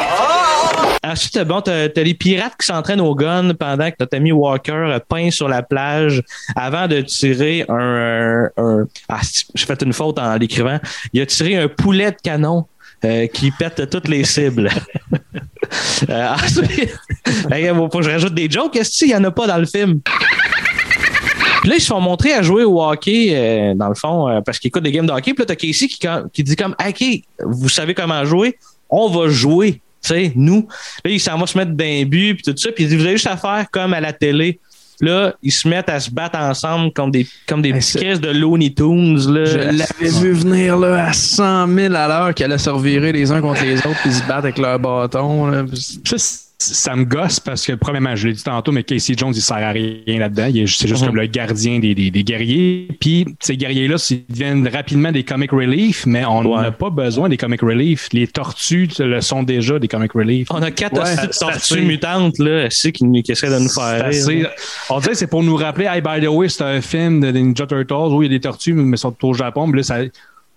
[1.03, 4.97] Ensuite, bon, t'as t'as les pirates qui s'entraînent au gun pendant que notre ami Walker
[5.09, 6.21] peint sur la plage
[6.55, 7.73] avant de tirer un.
[7.75, 9.19] un- un- ah,
[9.55, 10.79] j'ai fait une faute en l'écrivant.
[11.11, 12.65] Il a tiré un poulet de canon.
[13.05, 14.69] euh, qui pète toutes les cibles.
[16.09, 16.89] euh, ensuite,
[17.51, 18.77] Hey, faut que je rajoute des jokes.
[18.77, 19.99] Est-ce qu'il n'y en a pas dans le film?
[21.61, 24.39] Puis là, ils se font montrer à jouer au hockey, euh, dans le fond, euh,
[24.39, 25.33] parce qu'ils écoutent des games de hockey.
[25.33, 25.99] Puis là, t'as Casey qui,
[26.31, 27.03] qui dit comme, OK,
[27.45, 28.57] vous savez comment jouer,
[28.89, 30.67] on va jouer, tu sais, nous.
[31.03, 32.71] Là, il s'en va se mettre d'un but, puis tout ça.
[32.71, 34.59] Puis il dit, vous avez juste à faire comme à la télé.
[35.01, 38.29] Là, ils se mettent à se battre ensemble comme des, comme des petits caisses de
[38.29, 39.17] Looney Tunes.
[39.33, 39.45] Là.
[39.45, 43.31] Je l'avais vu venir là, à 100 000 à l'heure qu'elle allait se revirer les
[43.31, 45.47] uns contre les autres puis se battre avec leur bâton.
[45.47, 45.65] là.
[46.59, 49.57] Ça me gosse parce que, premièrement, je l'ai dit tantôt, mais Casey Jones, il sert
[49.57, 50.49] à rien là-dedans.
[50.67, 51.07] C'est juste Mhm.
[51.07, 52.87] comme le gardien des, des, des guerriers.
[53.01, 57.35] Puis, ces guerriers-là, ils deviennent rapidement des comic relief, mais on n'a pas besoin des
[57.37, 58.07] comic relief.
[58.13, 60.47] Les tortues le sont déjà des comic relief.
[60.51, 64.25] On a quatre Ouais, tortues mutantes, là, c'est qui, qui essaient de nous faire c'est
[64.29, 64.47] rire.
[64.47, 67.19] assez- On dirait que c'est pour nous rappeler, hey, by the way, c'est un film
[67.19, 69.67] de Ninja Turtles où il y a des tortues, mais ils sont au Japon.
[69.67, 69.97] Mais là, ça,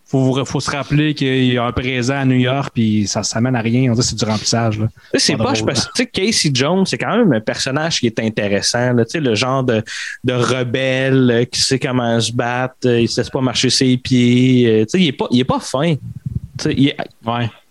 [0.08, 3.40] faut, faut se rappeler qu'il y a un présent à New York, puis ça, ça
[3.40, 3.90] mène à rien.
[3.90, 4.78] On dirait que c'est du remplissage.
[5.14, 5.72] C'est Pas poche drôle.
[5.72, 8.92] parce que tu sais, Casey Jones, c'est quand même un personnage qui est intéressant.
[8.92, 9.82] Là, Tu sais, le genre de,
[10.24, 13.68] de rebelle euh, qui sait comment se battre, euh, il ne se laisse pas marcher
[13.70, 14.66] ses pieds.
[14.68, 15.94] euh, tu sais, il n'est pas, il est pas fin.
[15.94, 16.00] Tu
[16.60, 16.96] sais, Il, est-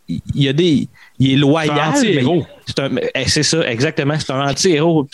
[0.10, 0.88] il- il y a des.
[1.18, 1.72] Il est loyal.
[1.74, 2.46] C'est un anti-héros.
[2.46, 4.16] mais C'est un- eh, c'est ça, exactement.
[4.20, 5.08] C'est un anti-héros.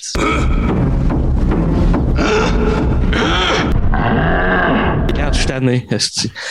[5.31, 5.87] Je suis tanné.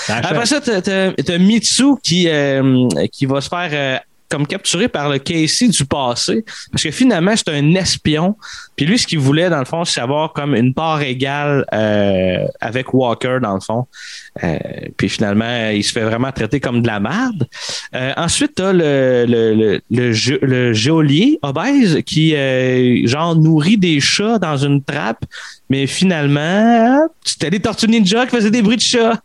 [0.09, 3.99] Après ça, t'as, t'as- t'as Mitsu qui, euh, qui va se faire euh,
[4.31, 6.45] comme capturé par le Casey du passé.
[6.71, 8.37] Parce que finalement, c'est un espion.
[8.77, 12.47] Puis lui, ce qu'il voulait, dans le fond, c'est avoir comme une part égale euh,
[12.61, 13.87] avec Walker, dans le fond.
[14.45, 14.59] Euh,
[14.97, 17.47] puis finalement, il se fait vraiment traiter comme de la merde.
[17.95, 24.39] Euh, ensuite, t'as le, le, le, le, geôlier obèse qui, euh, genre, nourrit des chats
[24.39, 25.25] dans une trappe.
[25.69, 29.21] Mais finalement, c'était des tortues ninja qui faisaient des bruits de chat.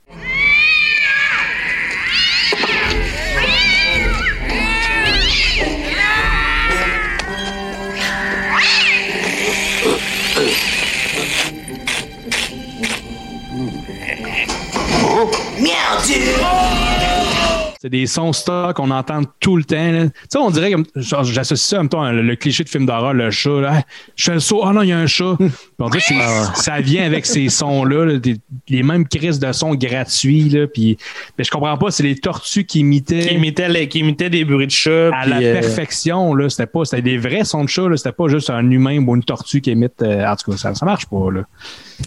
[17.81, 19.91] C'est des sons stock qu'on entend tout le temps.
[19.91, 20.05] là.
[20.05, 22.87] Tu sais, on dirait, comme- j'associe ça en même temps, le, le cliché de film
[22.87, 23.61] d'horreur, le chat.
[23.61, 23.83] Là.
[24.15, 25.35] Je fais le saut, oh non, il y a un chat.
[25.37, 28.37] Puis on dirait que c'est- ça vient avec ces sons-là, là, des-
[28.69, 30.49] les mêmes crises de sons gratuits.
[30.49, 30.97] Là, puis,
[31.37, 33.27] mais je comprends pas, c'est les tortues qui imitaient.
[33.27, 35.11] Qui imitaient, les- qui imitaient des bruits de chat.
[35.13, 38.13] à la euh, perfection, là, c'était pas, c'était des vrais sons de chat, là, c'était
[38.13, 40.01] pas juste un humain ou une tortue qui imite.
[40.01, 41.41] euh, en tout cas, ça, ça marche pas, là.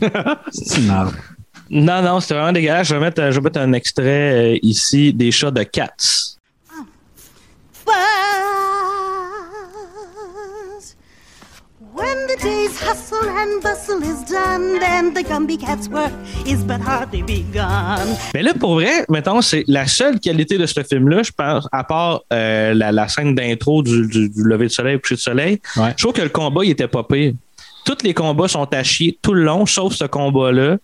[0.51, 0.93] c'est une.
[1.71, 2.89] Non, non, c'était vraiment dégueulasse.
[2.89, 6.37] Je vais mettre, je vais mettre un extrait euh, ici des chats de Cats.
[11.95, 16.12] When the day's hustle and bustle is done, then the Gumby Cat's work
[16.47, 18.07] is but hardly begun.
[18.35, 21.83] Mais là, pour vrai, mettons, c'est la seule qualité de ce film-là, je pense, à
[21.85, 25.21] part euh, la, la scène d'intro du, du- du lever de soleil au coucher de
[25.21, 25.61] soleil,
[25.97, 27.33] je trouve que le combat, il était pas pire.
[27.85, 30.77] Tous les combats sont à chier tout le long, sauf ce combat-là.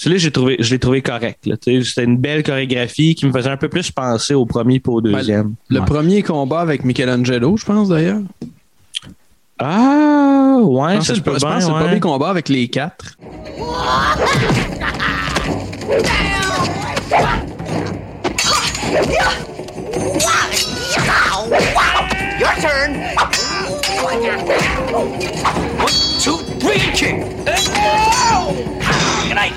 [0.00, 1.44] Celui-là, j'ai trouvé, je l'ai trouvé correct.
[1.44, 1.56] là.
[1.60, 5.54] C'était une belle chorégraphie qui me faisait un peu plus penser au premier qu'au deuxième.
[5.68, 8.20] Le premier combat avec Michelangelo, je pense d'ailleurs.
[9.58, 11.80] Ah, ouais, Je pense ça que se peut je pense bien, que c'est le ouais.
[11.82, 13.16] premier combat avec les quatre.
[22.38, 22.94] Your turn!
[24.04, 24.22] One,
[26.22, 27.16] two, three, kick!
[29.38, 29.54] Night!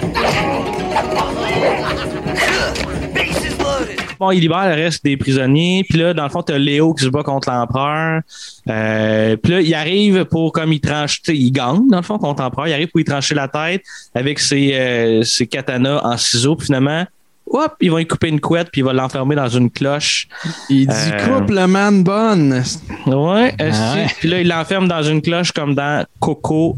[3.13, 3.97] Bases loaded!
[4.19, 5.83] Bon, il libère le reste des prisonniers.
[5.89, 8.21] Puis là, dans le fond, t'as Léo qui se bat contre l'empereur.
[8.69, 12.03] Euh, puis là, il arrive pour, comme il tranche, tu sais, il gagne, dans le
[12.03, 12.67] fond, contre l'empereur.
[12.67, 13.81] Il arrive pour lui trancher la tête
[14.13, 16.55] avec ses, euh, ses katanas en ciseaux.
[16.55, 17.03] Puis finalement,
[17.47, 20.27] hop, ils vont lui couper une couette, puis il va l'enfermer dans une cloche.
[20.69, 22.63] Il dit Euh, coupe le man bonne.
[23.07, 24.07] Ouais, Ah ouais.
[24.19, 26.77] Puis là, il l'enferme dans une cloche comme dans Coco.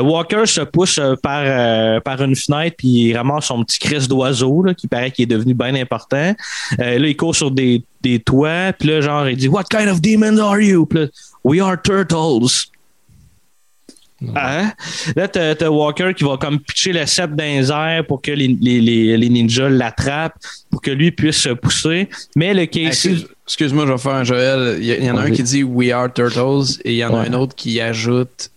[0.01, 4.09] Walker se pousse euh, par, euh, par une fenêtre puis il ramasse son petit crisse
[4.09, 6.34] d'oiseau là, qui paraît qu'il est devenu bien important.
[6.80, 9.88] Euh, là, il court sur des, des toits puis là, genre, il dit What kind
[9.88, 10.86] of demons are you?
[10.86, 11.07] Puis là,
[11.44, 12.68] We are turtles.
[14.34, 14.72] Hein?
[15.14, 18.30] Là, t'as t'as Walker qui va comme pitcher le sceptre dans les airs pour que
[18.30, 20.38] les, les, les, les ninjas l'attrapent,
[20.70, 22.09] pour que lui puisse se pousser.
[22.34, 23.11] Mais le Casey.
[23.11, 24.78] Excuse- Excuse-moi, je vais faire un Joël.
[24.80, 25.32] Il y, en a un Vas-y.
[25.32, 28.51] qui dit We are Turtles et il y en a un autre qui ajoute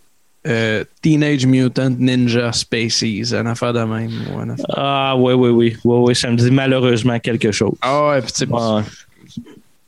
[0.49, 3.33] euh, Teenage Mutant Ninja Species.
[3.33, 4.11] Une affaire de même.
[4.35, 5.77] ou une affaire- Ah, oui, oui, oui.
[5.83, 7.73] Oui, oui, ça me dit malheureusement quelque chose.
[7.81, 8.81] Ah ouais, puis tu sais, Ouais.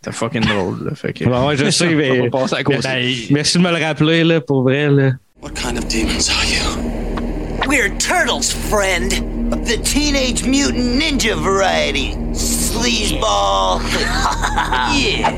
[0.04, 0.86] c'est fucking drôle.
[0.86, 1.26] Là, fait que...
[1.26, 2.20] Ouais, ouais, je sais, On mais.
[2.22, 2.84] va passer à cause.
[2.84, 5.12] Merci, merci de me le rappeler, là, pour vrai, là.
[5.42, 7.68] What kind of demons are you?
[7.68, 9.12] We're turtles, friend.
[9.54, 12.16] Of the Teenage Mutant Ninja variety.
[12.34, 13.82] Sleazeball.
[14.96, 15.30] yeah.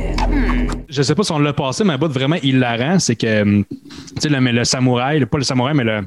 [0.94, 3.66] Je sais pas si on l'a passé, mais un bout vraiment hilarant, c'est que hum,
[3.66, 3.78] tu
[4.22, 6.06] sais, le, samouraï, le- pas le samouraï, mais le-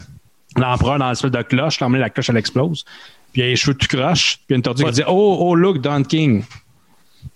[0.57, 2.85] l'empereur dans l'espèce de cloche, l'emmener la cloche, elle explose.
[3.33, 4.37] Puis il a les cheveux tout croche.
[4.37, 6.45] Puis il y a une tortue qui dit Oh, oh, look, Don King.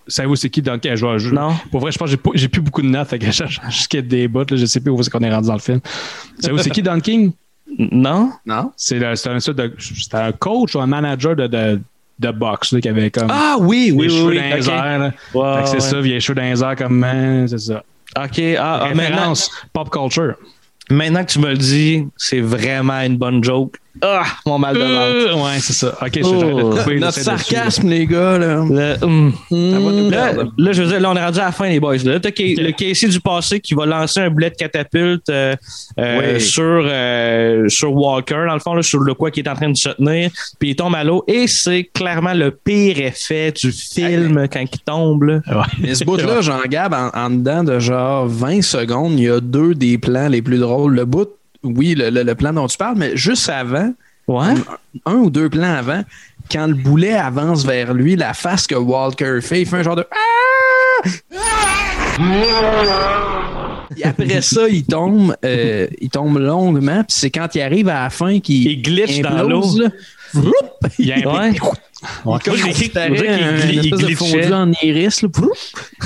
[0.07, 0.95] Savez-vous c'est qui Don King?
[0.95, 1.55] Je, je- Non.
[1.69, 3.09] Pour vrai, je pense que j'ai plus beaucoup de notes.
[3.09, 3.59] Fait que je cherche
[4.03, 4.39] des bouts.
[4.49, 5.79] Là, je sais plus où c'est qu'on est rendu dans le film.
[6.39, 7.31] Savez-vous c'est qui Don King?
[7.77, 8.31] Non?
[8.45, 8.71] Non?
[8.75, 9.13] C'est un,
[10.13, 11.81] un coach ou un manager de, de,
[12.19, 13.29] de boxe là, qui avait comme.
[13.31, 14.21] Ah oui, oui, oui.
[14.21, 14.73] oui, dans les ok.
[14.73, 14.99] airs.
[14.99, 15.11] là.
[15.33, 15.79] Ouais, Fait que c'est ouais.
[15.81, 17.83] ça, les cheveux dans les airs comme man, c'est ça.
[18.17, 20.35] OK, ah, ah, maintenant, Référence pop culture.
[20.89, 23.77] maintenant que tu me le dis, c'est vraiment une bonne joke.
[24.01, 24.91] Ah, mon mal de ventre.
[24.93, 25.97] Euh, ouais, c'est ça.
[26.01, 26.73] Ok, Oh.
[26.99, 28.37] Notre sarcasme, les gars.
[28.37, 28.63] Là.
[28.69, 29.33] Le, hum.
[29.49, 30.09] Ça va nous
[30.57, 31.97] Là, je veux dire, là, on est rendu à la fin, les boys.
[32.05, 35.55] Là, t'as le Casey du passé qui va lancer un boulet de catapulte euh,
[35.99, 36.41] euh, Oui.
[36.41, 39.69] sur, euh, sur Walker, dans le fond, là, sur le quoi qui est en train
[39.69, 40.31] de se tenir.
[40.59, 41.23] Puis il tombe à l'eau.
[41.27, 45.23] Et c'est clairement le pire effet du film quand il tombe.
[45.23, 45.39] là.
[45.79, 49.75] Mais ce bout-là, Jean-Gab, en, en dedans de genre 20 secondes, il y a deux
[49.75, 50.95] des plans les plus drôles.
[50.95, 51.29] Le bout,
[51.63, 53.93] oui, le, le- le plan dont tu parles, mais juste avant,
[54.27, 54.53] Ouais.
[55.05, 56.03] un ou deux plans avant,
[56.51, 59.95] quand le boulet avance vers lui, la face que Walker fait, il fait un genre
[59.95, 61.07] de Ah!
[63.97, 68.03] Et après ça, il tombe, euh, il tombe longuement, puis c'est quand il arrive à
[68.03, 69.83] la fin qu'il Il glitch dans implose, l'eau.
[69.85, 69.89] là.
[70.33, 70.53] Vroup!
[70.97, 71.51] Il y a un
[72.25, 72.39] Ouais.
[72.43, 72.73] Comme il
[73.91, 74.15] glitchait.
[74.15, 75.21] fondu en iris.
[75.21, 75.29] Là.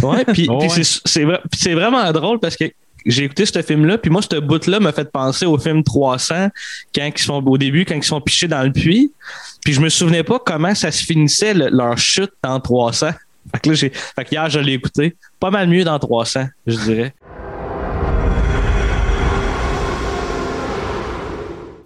[0.03, 0.83] Ouais, puis, Oh, puis ouais.
[0.83, 2.65] c'est- c'est vraiment drôle parce que
[3.05, 6.49] j'ai écouté ce film-là, puis moi, ce bout-là m'a fait penser au film 300,
[6.93, 9.11] quand sont, au début, quand ils sont pichés dans le puits.
[9.63, 13.09] Puis je me souvenais pas comment ça se finissait, le- leur chute dans 300.
[13.51, 13.91] Fait que là, j'ai,
[14.31, 15.15] hier, je l'ai écouté.
[15.39, 17.13] Pas mal mieux dans 300, je dirais.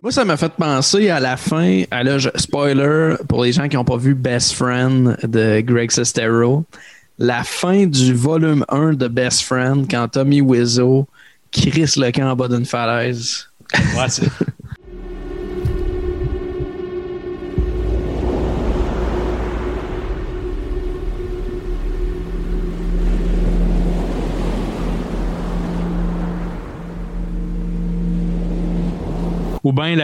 [0.01, 2.03] Moi, ça m'a fait penser à la fin, à
[2.37, 6.63] spoiler pour les gens qui n'ont pas vu Best Friend de Greg Sestero,
[7.19, 11.07] la fin du volume 1 de Best Friend quand Tommy Wiseau
[11.51, 13.47] crisse le camp en bas d'une falaise.
[13.95, 14.27] Ouais, c'est-
[29.63, 29.95] Ou bien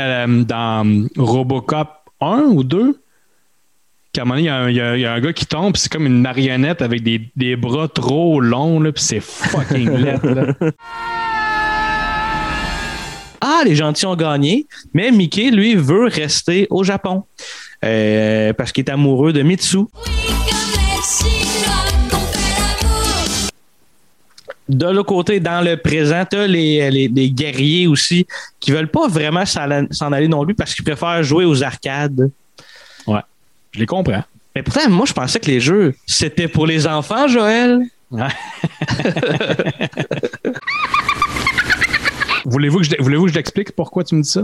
[0.43, 1.88] dans Robocop
[2.20, 2.99] 1 ou 2,
[4.16, 5.20] qu'à un moment donné, il y a un- il y, a- il y a un
[5.20, 8.91] gars qui tombe, puis c'est comme une marionnette avec des, des bras trop longs, là,
[8.91, 10.24] puis c'est fucking laid.
[10.24, 10.53] là.
[13.47, 17.24] Ah, les gentils ont gagné, mais Mickey, lui, veut rester au Japon.
[17.84, 19.80] Euh, parce qu'il est amoureux de Mitsu.
[24.68, 28.26] De l'autre côté, dans le présent, t'as les, les, les guerriers aussi
[28.59, 32.32] qui veulent pas vraiment s'en s'en aller non plus parce qu'ils préfèrent jouer aux arcades.
[33.05, 33.20] Ouais,
[33.76, 34.23] je les comprends.
[34.55, 37.82] Mais pourtant, moi, je pensais que les jeux, c'était pour les enfants, Joël.
[42.45, 44.43] Voulez-vous que je, voulez-vous que je t'explique pourquoi tu me dis ça?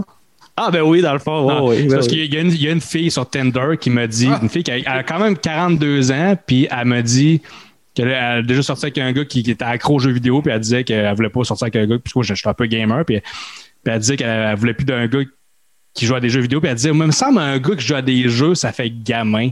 [0.56, 2.28] Ah, ben oui, dans le fond, Ah, ben parce oui.
[2.28, 4.48] qu'il y a, une, il y a une fille sur Tinder qui m'a dit, une
[4.50, 7.40] fille qui a, elle a quand même 42 ans, puis elle m'a dit
[7.94, 10.52] qu'elle a déjà sorti avec un gars qui, qui était accro aux jeux vidéo, puis
[10.52, 12.54] elle disait qu'elle voulait pas sortir avec un gars, puis moi, je, je suis un
[12.54, 15.20] peu gamer, puis, puis elle disait qu'elle elle voulait plus d'un gars
[15.94, 17.84] qui joue à des jeux vidéo, puis elle disait, il me semble un gars qui
[17.86, 19.50] joue à des jeux, ça fait gamin.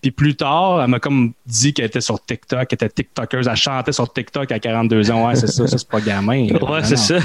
[0.00, 3.48] Puis plus tard, elle m'a comme dit qu'elle était sur TikTok, qu'elle était TikTokeuse.
[3.48, 5.26] Elle chantait sur TikTok à 42 ans.
[5.26, 6.46] Ouais, c'est ça, ça, c'est pas gamin.
[6.54, 7.16] Ouais, c'est ça.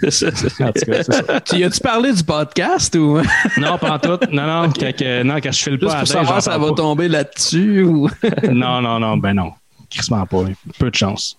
[0.00, 1.40] C'est ça, c'est En tout cas, c'est ça.
[1.42, 3.20] Tu y as-tu parlé du podcast ou?
[3.58, 4.18] Non, pas en tout.
[4.32, 6.68] Non, non, quand, que- non, quand je file pas juste à pour savoir ça va
[6.70, 6.74] pas.
[6.74, 8.08] tomber là-dessus ou?
[8.50, 9.52] Non, non, non, ben non.
[9.88, 10.42] Crissement pas.
[10.80, 11.38] Peu de chance.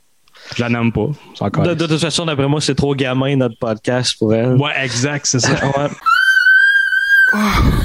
[0.55, 1.07] Je la nomme pas.
[1.65, 4.53] De, de toute façon, d'après moi, c'est trop gamin notre podcast pour elle.
[4.55, 5.51] Ouais, exact, c'est ça.
[5.51, 5.89] Ouais.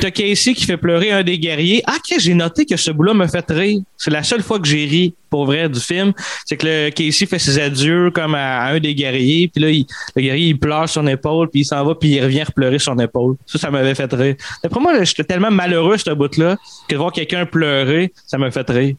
[0.03, 1.81] T'as Casey qui fait pleurer un des guerriers.
[1.87, 3.83] Ah, ok, j'ai noté que ce bout-là me fait rire.
[3.97, 6.13] C'est la seule fois que j'ai ri, pour vrai, du film.
[6.45, 9.47] C'est que le Casey fait ses adieux comme à, un des guerriers.
[9.47, 9.69] Puis là,
[10.17, 12.93] le guerrier, il pleure son épaule, puis il s'en va, puis il revient repleurer sur
[12.93, 13.37] son épaule.
[13.47, 14.35] Ça, ça m'avait fait rire.
[14.65, 16.57] D'après moi, j'étais tellement malheureux, ce bout-là,
[16.89, 18.97] que de voir quelqu'un pleurer, ça m'a fait rire.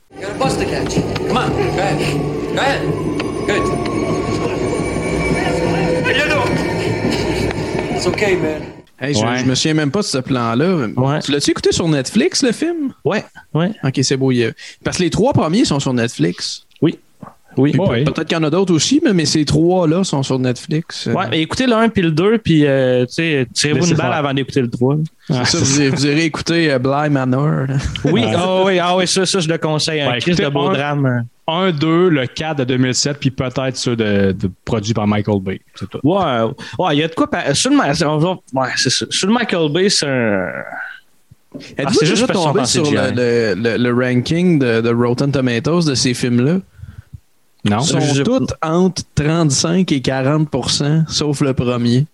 [7.95, 8.82] It's okay, man.
[8.99, 9.39] Hey, je, Ouais.
[9.39, 10.87] je me souviens même pas de ce plan-là.
[10.95, 11.19] Ouais.
[11.19, 12.93] Tu l'as-tu écouté sur Netflix, le film?
[13.03, 13.71] Ouais, ouais.
[13.83, 14.31] Ok, c'est beau.
[14.83, 16.65] Parce que les trois premiers sont sur Netflix.
[16.81, 16.97] Oui.
[17.57, 17.71] Oui.
[17.71, 18.03] Puis Ouais.
[18.03, 21.07] pe- Peut-être qu'il y en a d'autres aussi, mais, mais ces trois-là sont sur Netflix.
[21.07, 23.95] Euh, Ouais, mais écoutez le 1 puis le 2, puis euh, tu sais, tirez-vous une
[23.95, 24.95] balle avant d'écouter le 3.
[25.27, 27.67] c'est ça, vous, irez- vous irez écouter euh, Bly Manor.
[27.67, 27.75] là.
[28.05, 30.01] Oui, ah oui, ah oui, ça, ça, je le conseille.
[30.01, 31.25] Un Ouais, Christ de beau un- drame.
[31.47, 35.61] 1, 2, le 4 de 2007, puis peut-être ceux de, de produits par Michael Bay.
[35.75, 35.99] C'est tout.
[36.03, 36.41] Ouais,
[36.79, 37.29] ouais, il y a de quoi.
[37.29, 39.05] par- Sur le, ouais, c'est ça.
[39.09, 40.47] Sur le Michael Bay, c'est un.
[41.77, 45.83] Êtes-vous Ah, c'est juste tombé sur le, le- le- le ranking de, de Rotten Tomatoes
[45.85, 46.59] de ces films-là?
[47.65, 47.79] Non?
[47.79, 52.05] Ils sont Je- tous entre 35 et 40% sauf le premier.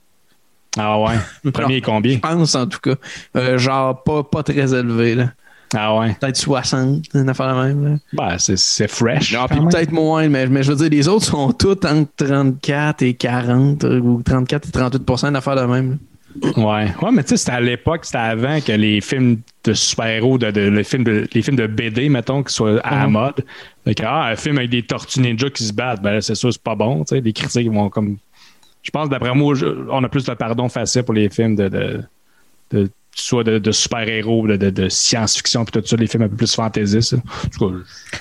[0.78, 1.16] Ah ouais.
[1.44, 2.14] Le premier est combien?
[2.16, 2.94] Je pense, en tout cas.
[3.36, 5.16] Euh, genre, pas, pas très élevé.
[5.16, 5.32] là.
[5.76, 6.16] Ah ouais.
[6.20, 7.84] Peut-être 60, une affaire la même.
[7.86, 7.98] Là.
[8.14, 9.34] Ben, c'est, fresh.
[9.34, 13.02] Non, puis peut-être moins, mais, mais je veux dire, les autres sont tous entre 34
[13.04, 15.92] et 40 euh, ou 34 et 38 une affaire la même.
[15.92, 15.98] là.
[16.58, 16.88] Ouais.
[17.02, 20.52] Ouais, mais tu sais, c'était à l'époque, c'était avant que les films de super-héros, de,
[20.52, 23.12] de- les, films de, les films de BD, mettons, qui soient à la Mhm.
[23.14, 23.46] mode.
[23.84, 26.36] Fait que, ah, un film avec des tortues ninja qui se battent, ben là, c'est
[26.36, 27.00] sûr, c'est pas bon.
[27.04, 28.18] Tu sais, les critiques vont comme.
[28.84, 29.54] Je pense, d'après moi,
[29.92, 31.68] on a plus le pardon facile pour les films de.
[31.68, 32.04] de,
[32.72, 36.30] de- soit de, de super-héros, de, de, de science-fiction, puis tout ça, les films un
[36.30, 37.16] peu plus fantaisistes.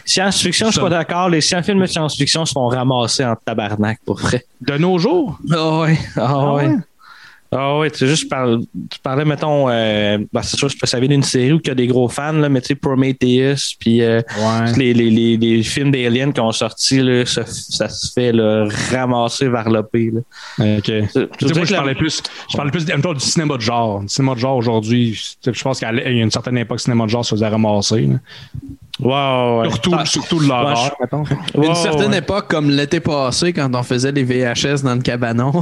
[0.05, 1.29] Science-fiction, je suis pas d'accord.
[1.29, 4.45] Les films de science-fiction se font ramasser en tabarnak, pour vrai.
[4.61, 5.99] de nos jours, Ah ouais.
[6.17, 6.67] Ah Ah ouais.
[6.69, 6.77] ouais?
[7.51, 8.57] Ah ouais, tu sais, juste, je
[8.91, 11.75] tu parlais, mettons, euh, ben, c'est sûr, ça vient d'une série où il y a
[11.75, 14.73] des gros fans, là, mais tu sais, Prometheus, puis euh, Ouais.
[14.77, 18.69] les, les, les, les films d'Alien qui ont sorti, là, ça, ça se fait là,
[18.91, 19.95] ramasser vers l'OP.
[19.95, 20.21] là.
[20.77, 20.83] OK.
[20.85, 24.01] Tu- sais, moi, je la- parlais plus, je parlais plus mettons, du cinéma de genre.
[24.03, 26.83] Du cinéma de genre aujourd'hui, je je pense qu'il y a une certaine époque, le
[26.83, 28.03] cinéma de genre se faisait ramasser.
[28.03, 28.17] là.
[29.01, 29.71] Ouais, ouais.
[29.71, 31.25] Surtout, surtout de l'horreur, Ouais, mettons.
[31.63, 32.19] Une certaine ouais.
[32.19, 35.53] époque, comme l'été passé, quand on faisait les VHS dans le cabanon.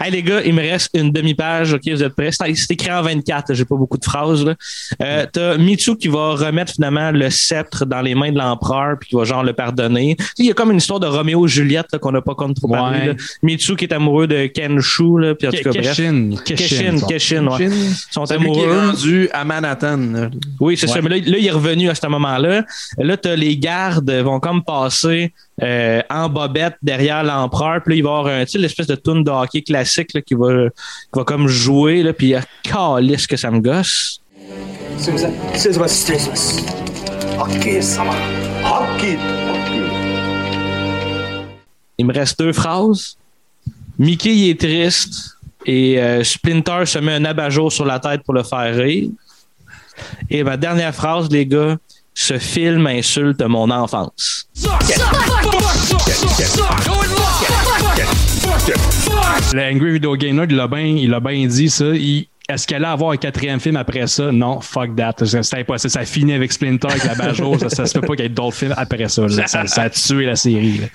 [0.00, 1.74] Hey les gars, il me reste une demi-page.
[1.74, 2.30] Ok, vous êtes prêts?
[2.32, 3.48] C'est écrit en 24.
[3.48, 4.44] là, J'ai pas beaucoup de phrases.
[4.44, 4.54] Là.
[5.02, 9.10] Euh, T'as Mitsu qui va remettre finalement le sceptre dans les mains de l'empereur puis
[9.10, 10.16] qui va genre le pardonner.
[10.38, 12.54] Il y a comme une histoire de Roméo et Juliette là, qu'on n'a pas comme
[12.54, 12.98] trop parlé.
[13.00, 13.06] Ouais.
[13.08, 13.14] là.
[13.42, 15.18] Mitsu qui est amoureux de Kenshu.
[15.18, 15.82] Là, puis en tout cas, bref.
[15.96, 16.30] Keshin.
[16.44, 17.58] Keshin, Keshin, ouais.
[17.58, 18.86] Shin, Ils sont Celui qui est amoureux.
[18.86, 20.30] rendu à Manhattan.
[20.60, 21.02] Oui, c'est ça.
[21.02, 22.64] Mais là, il est revenu à ce moment-là.
[22.98, 27.82] Là, là les gardes vont comme passer euh, en bobette derrière l'empereur.
[27.82, 30.68] Puis là, il va y avoir l'espèce de tune de hockey classique là, qui, va,
[30.68, 32.04] qui va comme jouer.
[32.04, 34.20] Là, puis euh, calice que ça me gosse.
[41.98, 43.16] Il me reste deux phrases.
[43.98, 45.36] Mickey il est triste
[45.66, 49.10] et euh, Splinter se met un abat-jour sur la tête pour le faire rire.
[50.30, 51.76] Et ma dernière phrase, les gars,
[52.14, 54.46] ce film insulte mon enfance.
[59.52, 60.84] Le Angry Video Game Nerd, il l'a bien
[61.20, 61.86] bien dit, ça.
[61.86, 64.32] Il- est-ce qu'elle allait avoir un quatrième film après ça?
[64.32, 65.14] Non, fuck that.
[65.24, 65.90] C'est c'est impossible.
[65.90, 67.56] Ça finit avec Splinter, avec la Bajo.
[67.58, 69.22] ça, ça se peut pas qu'il y ait d'autres films après ça.
[69.26, 69.46] là.
[69.46, 70.78] Ça, ça a tué la série.
[70.78, 70.86] là.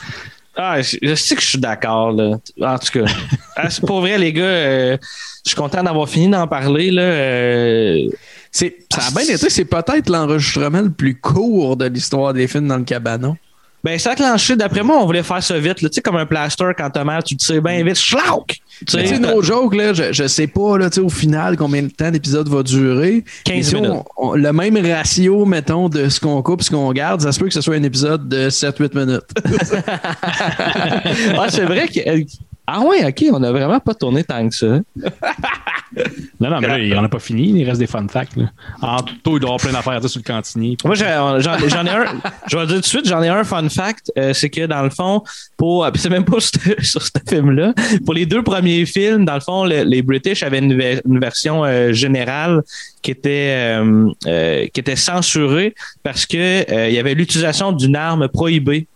[0.57, 2.37] Ah, je, je sais que je suis d'accord, là.
[2.61, 3.05] En tout cas.
[3.57, 4.97] Ah, c'est pour vrai, les gars, euh,
[5.45, 7.01] je suis content d'avoir fini d'en parler, là.
[7.03, 8.09] euh,
[8.57, 12.69] C'est, ça a bien été, c'est peut-être l'enregistrement le plus court de l'histoire des films
[12.69, 13.35] dans le cabanon.
[13.83, 14.55] ben, ça a clenché.
[14.55, 15.75] D'après moi, on voulait faire ça vite.
[15.75, 17.97] Tu sais, comme un plaster quand t'as mal, tu te sais bien vite.
[17.97, 18.47] Schlauk!
[18.47, 21.89] Tu sais, sais, no joke, là, je, je sais pas là, au final combien de
[21.89, 23.25] temps l'épisode va durer.
[23.43, 24.03] 15 Mais si on- minutes.
[24.15, 27.47] on- le même ratio, mettons, de ce qu'on coupe, ce qu'on garde, ça se peut
[27.47, 29.21] que ce soit un épisode de 7-8 minutes.
[31.37, 31.99] ah, c'est vrai que.
[32.67, 34.79] Ah ouais, ok, on a vraiment pas tourné tant que ça.
[36.41, 37.51] Non, non, mais là, il n'en a pas fini.
[37.57, 38.35] Il reste des fun facts.
[38.35, 38.45] Là.
[38.81, 40.75] En tout, il doit y avoir plein d'affaires à dire sur le cantinier.
[40.83, 41.39] Moi, j'en ai un.
[41.39, 44.11] Je vais le dire tout de suite, j'en ai un fun fact.
[44.17, 45.23] euh, c'est que dans le fond,
[45.55, 45.89] pour.
[45.93, 47.73] puis C'est même pas sur, ce- sur ce film-là.
[48.03, 51.19] Pour les deux premiers films, dans le fond, le- les British avaient une, ver- une
[51.19, 52.61] version euh, générale
[53.01, 57.95] qui était euh, euh, qui était censurée parce que euh, il y avait l'utilisation d'une
[57.95, 58.87] arme prohibée.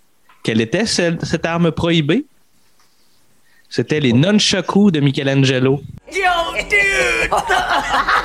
[0.43, 2.25] Quelle était cette, cette arme prohibée?
[3.69, 5.81] C'était les nunchakus de Michelangelo.
[6.11, 6.21] Yo,
[6.69, 7.31] dude!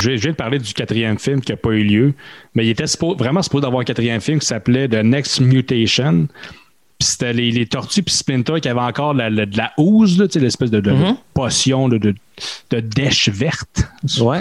[0.01, 2.14] Je, je viens de parler du quatrième film qui n'a pas eu lieu,
[2.55, 2.84] mais il était
[3.18, 6.28] vraiment supposé d'avoir un quatrième film qui s'appelait The Next Mutation.
[7.05, 10.16] Puis c'était les, les tortues puis Splinter qui avaient encore la- la- de la housse,
[10.36, 11.16] l'espèce de, de Mhm.
[11.34, 12.14] potion de, de,
[12.70, 13.82] de dèche verte.
[14.20, 14.40] Ouais.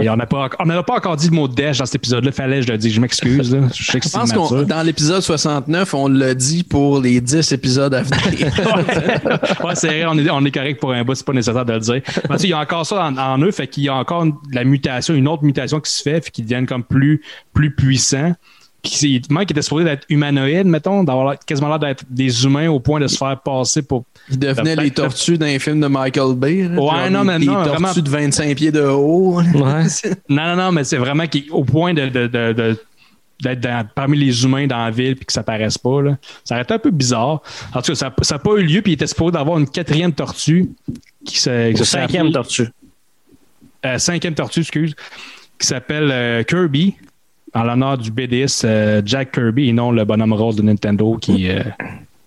[0.00, 2.30] Et on n'a pas, pas encore dit le mot dèche dans cet épisode-là.
[2.32, 3.52] Fallait, je le dis, je m'excuse.
[3.54, 3.62] là.
[3.74, 7.50] Je sais que Je pense qu'on dans l'épisode 69, on l'a dit pour les 10
[7.52, 8.52] épisodes à venir.
[9.64, 11.72] ouais, c'est vrai, on est, on est correct pour un bout, c'est pas nécessaire de
[11.72, 12.02] le dire.
[12.30, 14.34] Mais il y a encore ça en, en eux, fait qu'il y a encore une-
[14.52, 17.20] la mutation, une autre mutation qui se fait, fait qu'ils deviennent comme plus,
[17.52, 18.32] plus puissants.
[18.84, 23.00] Il qui était supposé d'être humanoïde, mettons, d'avoir quasiment l'air d'être des humains au point
[23.00, 24.04] de se faire passer pour.
[24.30, 26.68] Ils devenaient de- les tortues d'un film de Michael Bay.
[26.68, 29.40] là, Ouais, genre non, des- mais des non, tortues vraiment- de 25 pieds de haut.
[30.28, 32.78] Non, non, non, mais c'est vraiment au point de, de- de- de-
[33.42, 36.00] d'être dans- parmi les humains dans la ville puis que ça paraisse pas.
[36.02, 36.16] Là.
[36.44, 37.42] Ça aurait été un peu bizarre.
[37.74, 40.12] En tout cas, ça n'a pas eu lieu puis il était supposé d'avoir une quatrième
[40.12, 40.70] tortue
[41.24, 42.68] qui se, qui se fait Cinquième tortue.
[43.84, 44.94] euh, cinquième tortue, excuse,
[45.58, 46.94] qui s'appelle euh, Kirby,
[47.56, 51.48] en l'honneur du BDS euh, Jack Kirby et non le bonhomme rose de Nintendo qui,
[51.48, 51.62] euh,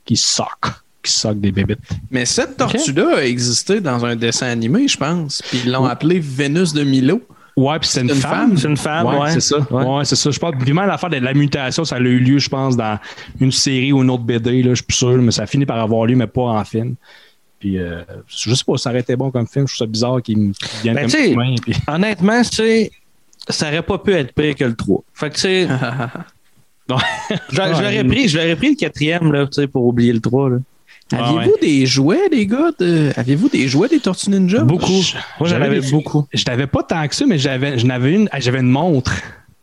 [0.03, 0.65] qui sock,
[1.03, 1.77] qui sock des bébites.
[2.09, 5.43] Mais cette tortue-là a existé dans un dessin animé, je pense.
[5.47, 7.21] Puis ils l'ont appelée Vénus de Milo.
[7.55, 8.31] Ouais, puis c'est une, une femme.
[8.31, 8.57] femme.
[8.57, 9.31] C'est une femme, ouais.
[9.31, 9.59] c'est ça.
[9.69, 10.31] Ouais, c'est ça.
[10.31, 12.97] Je pense, même l'affaire de la mutation, ça a eu lieu, je pense, dans
[13.39, 15.65] une série ou une autre BD, là, je suis plus sûr, mais ça a fini
[15.65, 16.95] par avoir lieu, mais pas en film.
[17.59, 19.67] Puis, euh, je sais pas, ça aurait été bon comme film.
[19.67, 21.55] Je trouve ça bizarre qu'il vienne Ben, comme humain.
[21.61, 21.75] Puis...
[21.87, 22.91] honnêtement, tu sais,
[23.47, 25.03] ça aurait pas pu être pire que le 3.
[25.13, 25.67] Fait que, tu sais,
[26.89, 26.95] je
[27.51, 30.49] je l'aurais pris, je l'aurais pris le quatrième, là, tu sais, pour oublier le 3,
[30.49, 30.57] là.
[31.11, 32.69] Aviez-vous des jouets, les gars?
[32.77, 34.63] de- Aviez-vous des jouets des Tortues Ninja?
[34.63, 34.85] Beaucoup.
[35.39, 36.27] Moi, j'en avais beaucoup.
[36.31, 39.11] Je n'avais pas tant que ça, mais j'avais, une, j'avais une montre.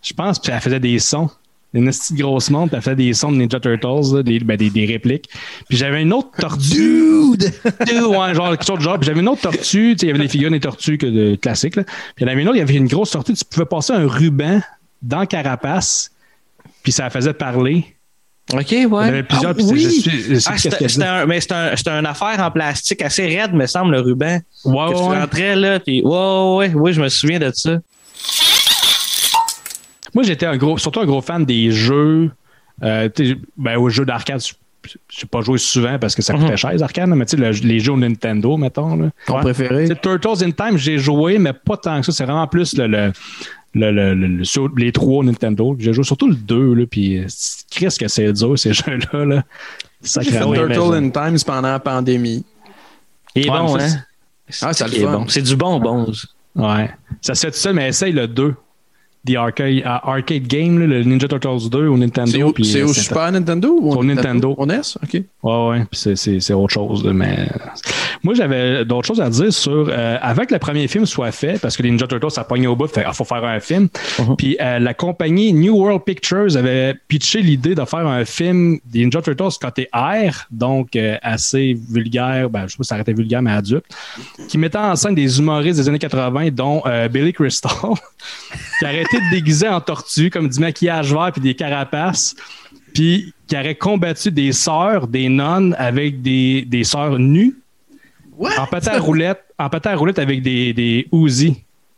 [0.03, 1.31] Je pense, puis elle faisait des sons.
[1.77, 4.71] Une petite grosse montre, elle faisait des sons de Ninja Turtles, là, des, ben, des,
[4.71, 5.29] des répliques.
[5.69, 7.37] Puis j'avais une autre tortue.
[7.37, 7.53] Dude!
[7.63, 8.99] ouais, genre, quelque chose de genre.
[8.99, 11.07] Puis j'avais une autre tortue, tu sais, il y avait des figurines des tortues que
[11.07, 11.85] de, classiques, là.
[11.85, 13.67] Puis il y en avait une autre, il y avait une grosse tortue, tu pouvais
[13.67, 14.61] passer un ruban
[15.03, 16.11] dans carapace,
[16.83, 17.85] puis ça la faisait parler.
[18.55, 19.05] OK, Il y ouais.
[19.05, 20.03] avait plusieurs, Ah, oui.
[20.05, 23.53] je je Ah, c'était un, mais c'était un, c'était une affaire en plastique assez raide,
[23.53, 24.39] me semble, le ruban.
[24.65, 25.19] Ouais, que tu ouais.
[25.21, 27.79] rentrais, là, puis ouais, ouais, ouais, oui, je me souviens de ça.
[30.17, 32.31] Moi, j'étais un gros, surtout un gros fan des jeux.
[32.83, 33.09] Euh,
[33.59, 36.57] ben, aux jeux d'arcade, je n'ai pas joué souvent parce que ça coûtait Mhm.
[36.57, 38.97] cher, les arcades, mais tu sais, le- les jeux au Nintendo, mettons.
[38.97, 39.11] Là.
[39.27, 39.83] Ton préféré?
[39.89, 42.13] Tu sais, Turtles in Time, j'ai joué, mais pas tant que ça.
[42.13, 43.13] C'est vraiment plus le, le,
[43.75, 45.77] le- le- le- le- sur les trois Nintendo.
[45.79, 47.27] J'ai joué surtout le 2, là, puis euh,
[47.71, 49.25] Qu'est-ce que c'est dur, ces jeux-là.
[49.27, 49.43] Là.
[50.03, 50.53] J'ai fait Sacrément.
[50.55, 52.43] Turtle in Times pendant la pandémie.
[53.35, 53.89] Il est Ouais, bon, hein?
[54.63, 55.13] Ah, c'est le Il est fun.
[55.19, 55.29] bon.
[55.29, 56.11] C'est du bonbon.
[56.15, 56.29] ça.
[56.55, 56.91] Ouais.
[57.21, 58.55] Ça se fait tout seul, mais essaye le 2.
[59.27, 62.31] The arcade, euh, arcade game, là, le Ninja Turtles 2 au Nintendo.
[62.31, 64.55] C'est au, puis, euh, Super Nintendo ou Au Nintendo?
[64.57, 64.81] Au NES?
[65.03, 65.23] OK.
[65.43, 67.05] Ouais, ouais, puis c'est- autre chose.
[67.05, 67.49] mais
[68.23, 71.61] moi, j'avais d'autres choses à dire sur euh, avant que le premier film soit fait,
[71.61, 73.89] parce que les Ninja Turtles, ça pognait au bout, il faut faire un film.
[74.39, 79.01] Puis euh, la compagnie New World Pictures avait pitché l'idée de faire un film des
[79.01, 83.03] Ninja Turtles côté R, donc euh, assez vulgaire, ben, je sais pas si ça aurait
[83.03, 83.85] été vulgaire, mais adulte,
[84.49, 87.71] qui mettait en scène des humoristes des années 80, dont Billy Crystal,
[88.79, 92.35] qui aurait été déguisé en tortue, comme du maquillage vert puis des carapaces
[92.95, 97.55] puis qui aurait combattu des sœurs, des nonnes avec des, des sœurs nues,
[98.59, 101.57] en patin à roulette, en patin à roulette avec des, des Uzi,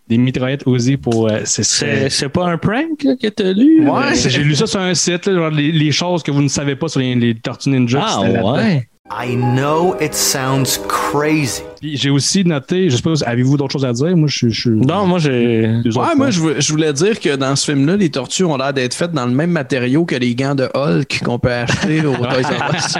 [0.08, 1.28] des mitraillettes Uzi pour.
[1.30, 3.88] euh, c'est- pas un prank là, que t'as lu?
[3.88, 6.48] Ouais, j'ai lu ça sur un site, là, genre les, les choses que vous ne
[6.48, 8.04] savez pas sur les, les Tortues Ninja.
[8.04, 8.88] Ah, ouais.
[9.10, 11.62] I know it sounds crazy.
[11.82, 14.16] J'ai aussi noté, je sais pas, avez-vous d'autres choses à dire?
[14.16, 14.70] Moi, je suis.
[14.70, 15.80] Non, moi, j'ai.
[15.94, 19.12] Ouais, moi, je, voulais dire que dans ce film-là, les tortues ont l'air d'être faites
[19.12, 22.74] dans le même matériau que les gants de Hulk qu'on peut acheter au Toys R
[22.74, 22.94] Us.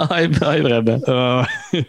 [0.10, 1.00] ouais, ouais, vraiment.
[1.08, 1.42] Euh,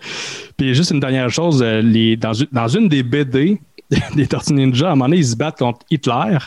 [0.58, 3.60] Puis juste une dernière chose, euh, les, dans, une, dans une des BD
[4.16, 6.38] des Tortues Ninja, à un moment donné, ils se battent contre Hitler,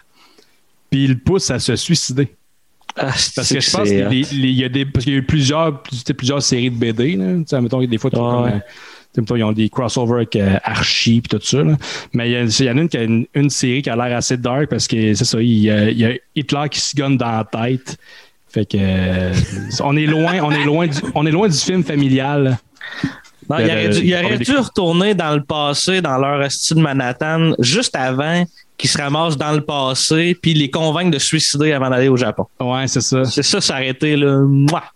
[0.91, 2.29] puis ils le poussent à se suicider.
[3.03, 5.23] Ah, Parce que je pense qu'il y, y a des- parce qu'il y a eu
[5.25, 7.17] plusieurs, plusieurs séries de BD.
[7.17, 7.61] Là.
[7.61, 8.61] Mettons, des fois, vois Ouais, comme, euh,
[9.23, 11.63] mettons, ils ont des crossovers avec euh, Archie et tout ça.
[11.63, 11.77] là.
[12.13, 14.37] Mais il y, en a une qui a une, une série qui a l'air assez
[14.37, 17.17] dark parce que c'est ça, il y, a, il y a Hitler qui se gonne
[17.17, 17.97] dans la tête.
[18.53, 19.33] Fait que euh,
[19.83, 22.59] on est loin, on est loin du, on est loin du film familial.
[23.49, 26.83] Non, il aurait dû, il aurait dû retourner dans le passé, dans leur style de
[26.83, 28.45] Manhattan, juste avant
[28.81, 32.17] qu'ils se ramassent dans le passé, puis les convaincre de se suicider avant d'aller au
[32.17, 32.47] Japon.
[32.59, 33.25] Ouais, c'est ça.
[33.25, 34.41] C'est ça, s'arrêter là.
[34.41, 34.85] Mouah!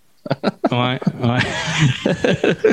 [0.71, 2.15] Ouais, ouais.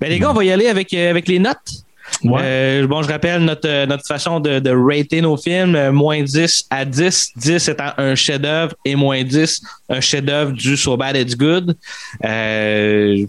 [0.00, 1.84] Ben, les gars, on va y aller avec, euh, avec les notes.
[2.24, 2.40] Ouais.
[2.42, 6.22] Euh, bon, je rappelle notre, euh, notre façon de, de rater nos films, euh, moins
[6.22, 9.60] 10 à 10, 10 étant un chef-d'œuvre et moins 10,
[9.90, 11.76] un chef-d'œuvre du So Bad It's Good.
[12.24, 13.26] Euh,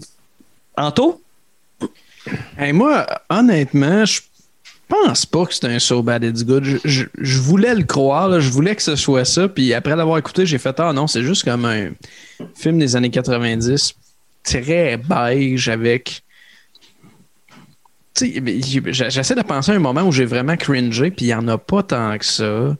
[0.76, 1.20] Anto?
[2.56, 4.20] Hey, moi, honnêtement, je
[4.88, 6.64] pense pas que c'est un So Bad It's Good.
[6.64, 9.48] Je, je- je voulais le croire, là, je voulais que ce soit ça.
[9.48, 11.90] Puis après l'avoir écouté, j'ai fait Ah non, c'est juste comme un
[12.56, 13.94] film des années 90,
[14.42, 16.22] très beige avec.
[18.20, 21.56] J'essaie de penser à un moment où j'ai vraiment cringé, puis il n'y en a
[21.58, 22.74] pas tant que ça.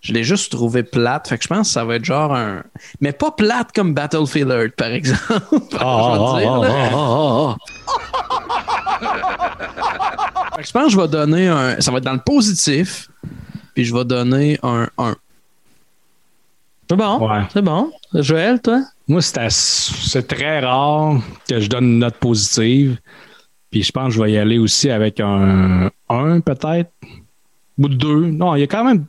[0.00, 1.28] Je l'ai juste trouvé plate.
[1.28, 2.64] Fait que je pense que ça va être genre un.
[3.00, 5.20] Mais pas plate comme Battlefield Earth, par exemple.
[10.64, 11.80] Je pense que je vais donner un.
[11.80, 13.08] Ça va être dans le positif.
[13.74, 15.16] Puis je vais donner un 1.
[16.88, 17.28] C'est bon?
[17.28, 17.42] Ouais.
[17.52, 17.92] C'est bon.
[18.14, 18.82] Joël, toi?
[19.06, 22.98] Moi, c'est très rare que je donne une note positive.
[23.70, 26.90] Puis je pense que je vais y aller aussi avec un 1 peut-être.
[27.78, 28.26] Ou 2.
[28.32, 29.04] Non, il y a quand même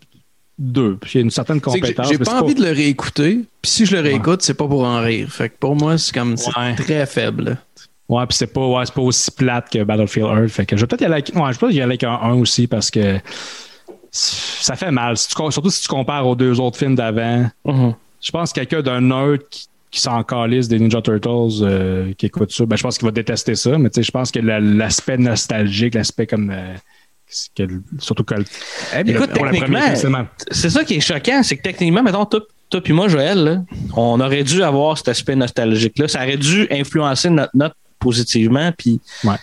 [0.59, 0.97] 2.
[1.01, 2.07] Puis il y a une certaine C'est que j'ai- compétence.
[2.11, 3.39] J'ai pas c'est envie de le réécouter.
[3.61, 5.27] Puis si je le réécoute, c'est pas pour en rire.
[5.31, 6.75] Fait que pour moi, c'est comme c'est Ouais.
[6.75, 7.57] très faible.
[8.11, 10.49] Ouais, puis c'est pas, ouais, pas aussi plate que Battlefield Earth.
[10.49, 12.33] Fait que je vais peut-être y aller avec, ouais, je y aller avec un 1
[12.33, 13.19] aussi parce que
[14.11, 15.15] ça fait mal.
[15.17, 17.49] Si tu com- surtout si tu compares aux deux autres films d'avant.
[17.65, 17.95] Mhm.
[18.21, 22.25] Je pense que quelqu'un d'un nerd qui, qui s'en calisse des Ninja Turtles euh, qui
[22.25, 23.77] écoute ça, ben, je pense qu'il va détester ça.
[23.77, 26.49] Mais tu sais, je pense que la- l'aspect nostalgique, l'aspect comme.
[26.49, 26.75] euh,
[27.55, 27.63] que-
[27.99, 28.35] surtout que.
[28.97, 29.79] Eh bien, écoute, pour techniquement,
[30.51, 33.61] c'est ça qui est choquant, c'est que techniquement, mettons, toi, toi puis moi, Joël, là,
[33.95, 36.09] on aurait dû avoir cet aspect nostalgique-là.
[36.09, 38.71] Ça aurait dû influencer notre note positivement.
[38.77, 39.35] Puis, Ouais.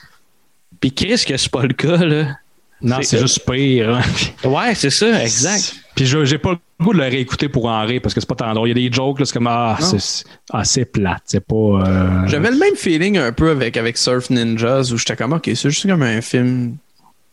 [0.80, 2.36] puis Chris, que c'est pas le cas, là.
[2.80, 3.96] Non, c'est juste pire.
[3.96, 4.02] hein.
[4.48, 5.74] Ouais, c'est ça, exact.
[5.96, 8.28] Puis je- j'ai pas le goût de le réécouter pour en rire parce que c'est
[8.28, 8.68] pas tant drôle.
[8.68, 11.22] Il y a des jokes, là, c'est comme Ah, c'est ah, c'est plate.
[11.24, 11.54] C'est pas.
[11.56, 15.44] euh, J'avais le même feeling un peu avec, avec Surf Ninjas où j'étais comme, ok,
[15.46, 16.76] c'est juste comme un film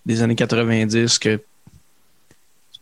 [0.08, 1.40] des années 90 que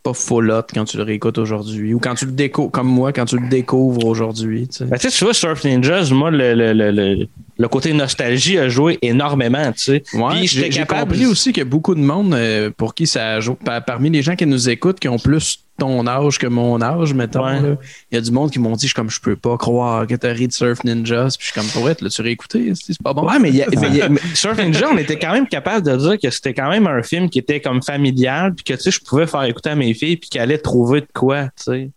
[0.04, 0.12] pas
[0.58, 3.38] hot quand tu le réécoutes aujourd'hui ou quand tu le découvres, comme moi, quand tu
[3.38, 4.68] le découvres aujourd'hui.
[4.68, 4.84] tu sais.
[4.84, 7.26] Ben, tu sais, tu vois, Surf Ninjas, moi, le, le, le, le,
[7.56, 10.02] le côté nostalgie a joué énormément, tu sais.
[10.12, 13.40] Ouais, j'ai capable- compris aussi qu'il y a beaucoup de monde euh, pour qui ça
[13.40, 13.54] joue.
[13.54, 17.14] par- Parmi les gens qui nous écoutent, qui ont plus ton âge que mon âge,
[17.14, 17.76] mettons, Ouais.
[18.12, 20.14] il y a du monde qui m'ont dit, je comme, je peux pas croire que
[20.14, 21.36] t'as ri de Surf Ninjas.
[21.38, 22.72] Puis je suis comme, pour être, l'as-tu réécouté?
[22.74, 23.26] C'est c'est pas bon.
[23.28, 25.32] Ouais, mais, il y a- mais il y a- mais Surf Ninja, on était quand
[25.32, 28.64] même capable de dire que c'était quand même un film qui était comme familial, puis
[28.64, 31.08] que, tu sais, je pouvais faire écouter à mes filles, puis qu'elles allaient trouver de
[31.12, 31.90] quoi, tu sais.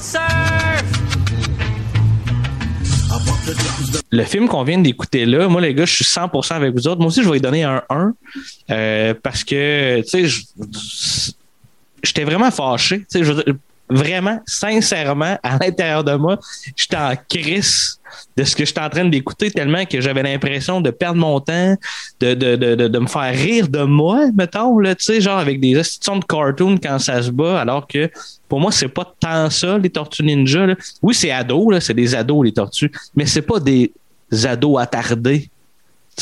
[0.00, 0.22] Surf!
[4.12, 6.98] Le film qu'on vient d'écouter là, moi, les gars, je suis 100% avec vous autres.
[7.00, 8.12] Moi aussi, je vais lui donner un 1,
[8.70, 11.32] euh, parce que, tu sais, je-
[12.02, 13.04] j'étais vraiment fâché,
[13.90, 16.38] vraiment, sincèrement, à l'intérieur de moi,
[16.76, 18.00] j'étais en crise
[18.36, 21.76] de ce que j'étais en train d'écouter tellement que j'avais l'impression de perdre mon temps,
[22.20, 26.18] de, de, de, de, me faire rire de moi, mettons, là, genre avec des institutions
[26.18, 28.10] de cartoon quand ça se bat, alors que
[28.48, 30.66] pour moi, c'est pas tant ça, les Tortues Ninja.
[31.02, 33.92] Oui, c'est ados, c'est des ados, les tortues, mais c'est pas des
[34.44, 35.50] ados attardés.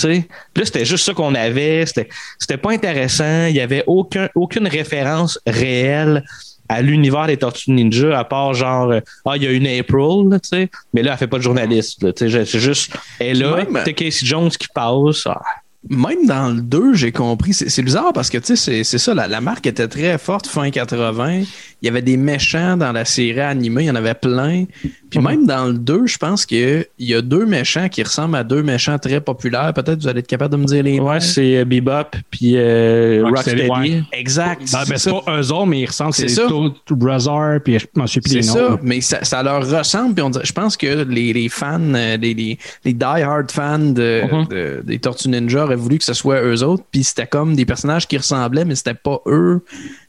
[0.00, 1.84] Tu sais, Puis là, c'était juste ça qu'on avait.
[1.86, 3.46] C'était, c'était pas intéressant.
[3.46, 6.24] Il y avait aucun, aucune référence réelle
[6.68, 10.28] à l'univers des Tortues Ninja, à part genre, euh, ah, il y a une April,
[10.30, 10.68] là, tu sais.
[10.92, 12.02] Mais là, elle fait pas de journaliste.
[12.02, 15.22] là, tu sais, c'est juste, elle là, c'est Casey Jones qui passe.
[15.26, 15.40] ah.
[15.88, 17.54] Même dans le 2, j'ai compris.
[17.54, 20.46] C'est bizarre parce que, tu sais, c'est- c'est ça, la, la marque était très forte
[20.46, 21.42] fin 80.
[21.80, 24.64] Il y avait des méchants dans la série animée, il y en avait plein.
[25.10, 28.44] Puis même dans le 2, je pense qu'il y a deux méchants qui ressemblent à
[28.44, 29.72] deux méchants très populaires.
[29.74, 31.20] Peut-être vous allez être capable de me dire les Ouais, noms.
[31.20, 34.02] c'est euh, Bebop puis euh, Rocksteady, ouais.
[34.12, 34.62] Exact.
[34.72, 36.12] Ben, ben, c'est pas eux autres, mais ils ressemblent.
[36.14, 36.48] C'est C'est ça.
[36.84, 38.78] tout Brazar, puis je m'en suis plus C'est les ça, noms.
[38.82, 40.14] mais ça, ça leur ressemble.
[40.14, 43.78] Puis on dirait- je pense que les, les fans, euh, les, les, les die-hard fans
[43.78, 46.84] de, de- des Tortues Ninja auraient voulu que ce soit eux autres.
[46.90, 49.60] Puis c'était comme des personnages qui ressemblaient, mais c'était pas eux.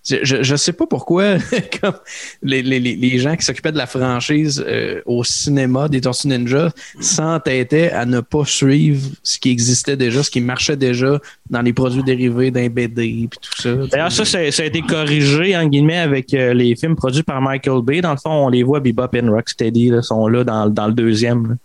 [0.07, 1.35] Je, je, je sais pas pourquoi
[1.81, 1.93] comme
[2.41, 6.27] les, les, les- les gens qui s'occupaient de la franchise euh, au cinéma des Tortues
[6.27, 11.19] Ninja s'entêtaient à ne pas suivre ce qui existait déjà, ce qui marchait déjà
[11.49, 13.75] dans les produits dérivés d'un BD puis tout ça.
[13.91, 17.41] D'ailleurs, ça, ça, ça a été corrigé, en guillemets, avec euh, les films produits par
[17.41, 18.01] Michael Bay.
[18.01, 20.93] Dans le fond, on les voit, Bebop et Rocksteady, là, sont là dans, dans le
[20.93, 21.47] deuxième.
[21.47, 21.55] là.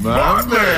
[0.00, 0.77] My man.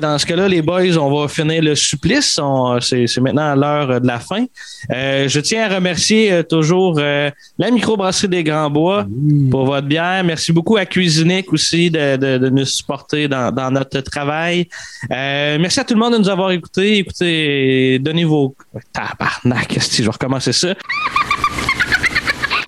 [0.00, 2.38] Dans ce cas-là, les boys, on va finir le supplice.
[2.80, 4.44] C'est maintenant l'heure de la fin.
[4.92, 9.06] Euh, je tiens à remercier euh, toujours euh, la microbrasserie des Grands Bois
[9.50, 10.22] pour votre bière.
[10.24, 14.68] Merci beaucoup à Cuisinic aussi de, de- de nous supporter dans, dans notre travail.
[15.10, 16.98] Merci à tout le monde de nous avoir écoutés.
[16.98, 18.54] Écoutez, donnez vos...
[18.92, 20.74] Tabarnak, je vais recommencer ça?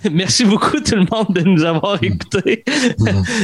[0.12, 2.64] Merci beaucoup tout le monde de nous avoir écoutés.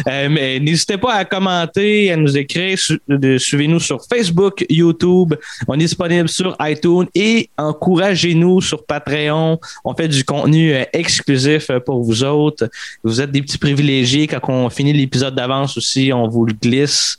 [0.07, 2.79] Euh, mais n'hésitez pas à commenter, à nous écrire.
[2.79, 3.01] Su-
[3.39, 5.35] Suivez-nous sur Facebook, YouTube.
[5.67, 9.59] On est disponible sur iTunes et encouragez-nous sur Patreon.
[9.85, 12.69] On fait du contenu euh, exclusif euh, pour vous autres.
[13.03, 14.27] Vous êtes des petits privilégiés.
[14.27, 17.17] Quand on finit l'épisode d'avance aussi, on vous le glisse.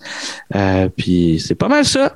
[0.55, 2.15] Euh, puis c'est pas mal ça.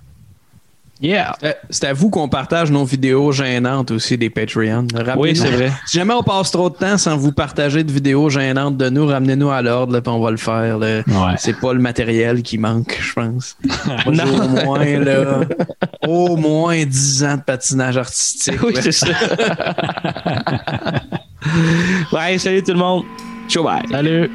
[1.02, 1.34] Yeah.
[1.44, 4.86] Euh, C'est à vous qu'on partage nos vidéos gênantes aussi des Patreon.
[4.94, 5.72] Ramenez-nous- Oui, c'est vrai.
[5.86, 9.06] Si jamais on passe trop de temps sans vous partager de vidéos gênantes de nous,
[9.08, 10.78] ramenez-nous à l'ordre, puis on va le faire.
[10.78, 11.04] là.
[11.38, 13.56] C'est pas le matériel qui manque, je pense.
[14.06, 15.40] Moi, au moins, là,
[16.06, 18.62] au moins 10 ans de patinage artistique.
[18.62, 19.08] Oui, c'est ça.
[22.12, 23.04] ouais, salut tout le monde.
[23.48, 23.84] Ciao, bye.
[23.90, 24.30] Salut.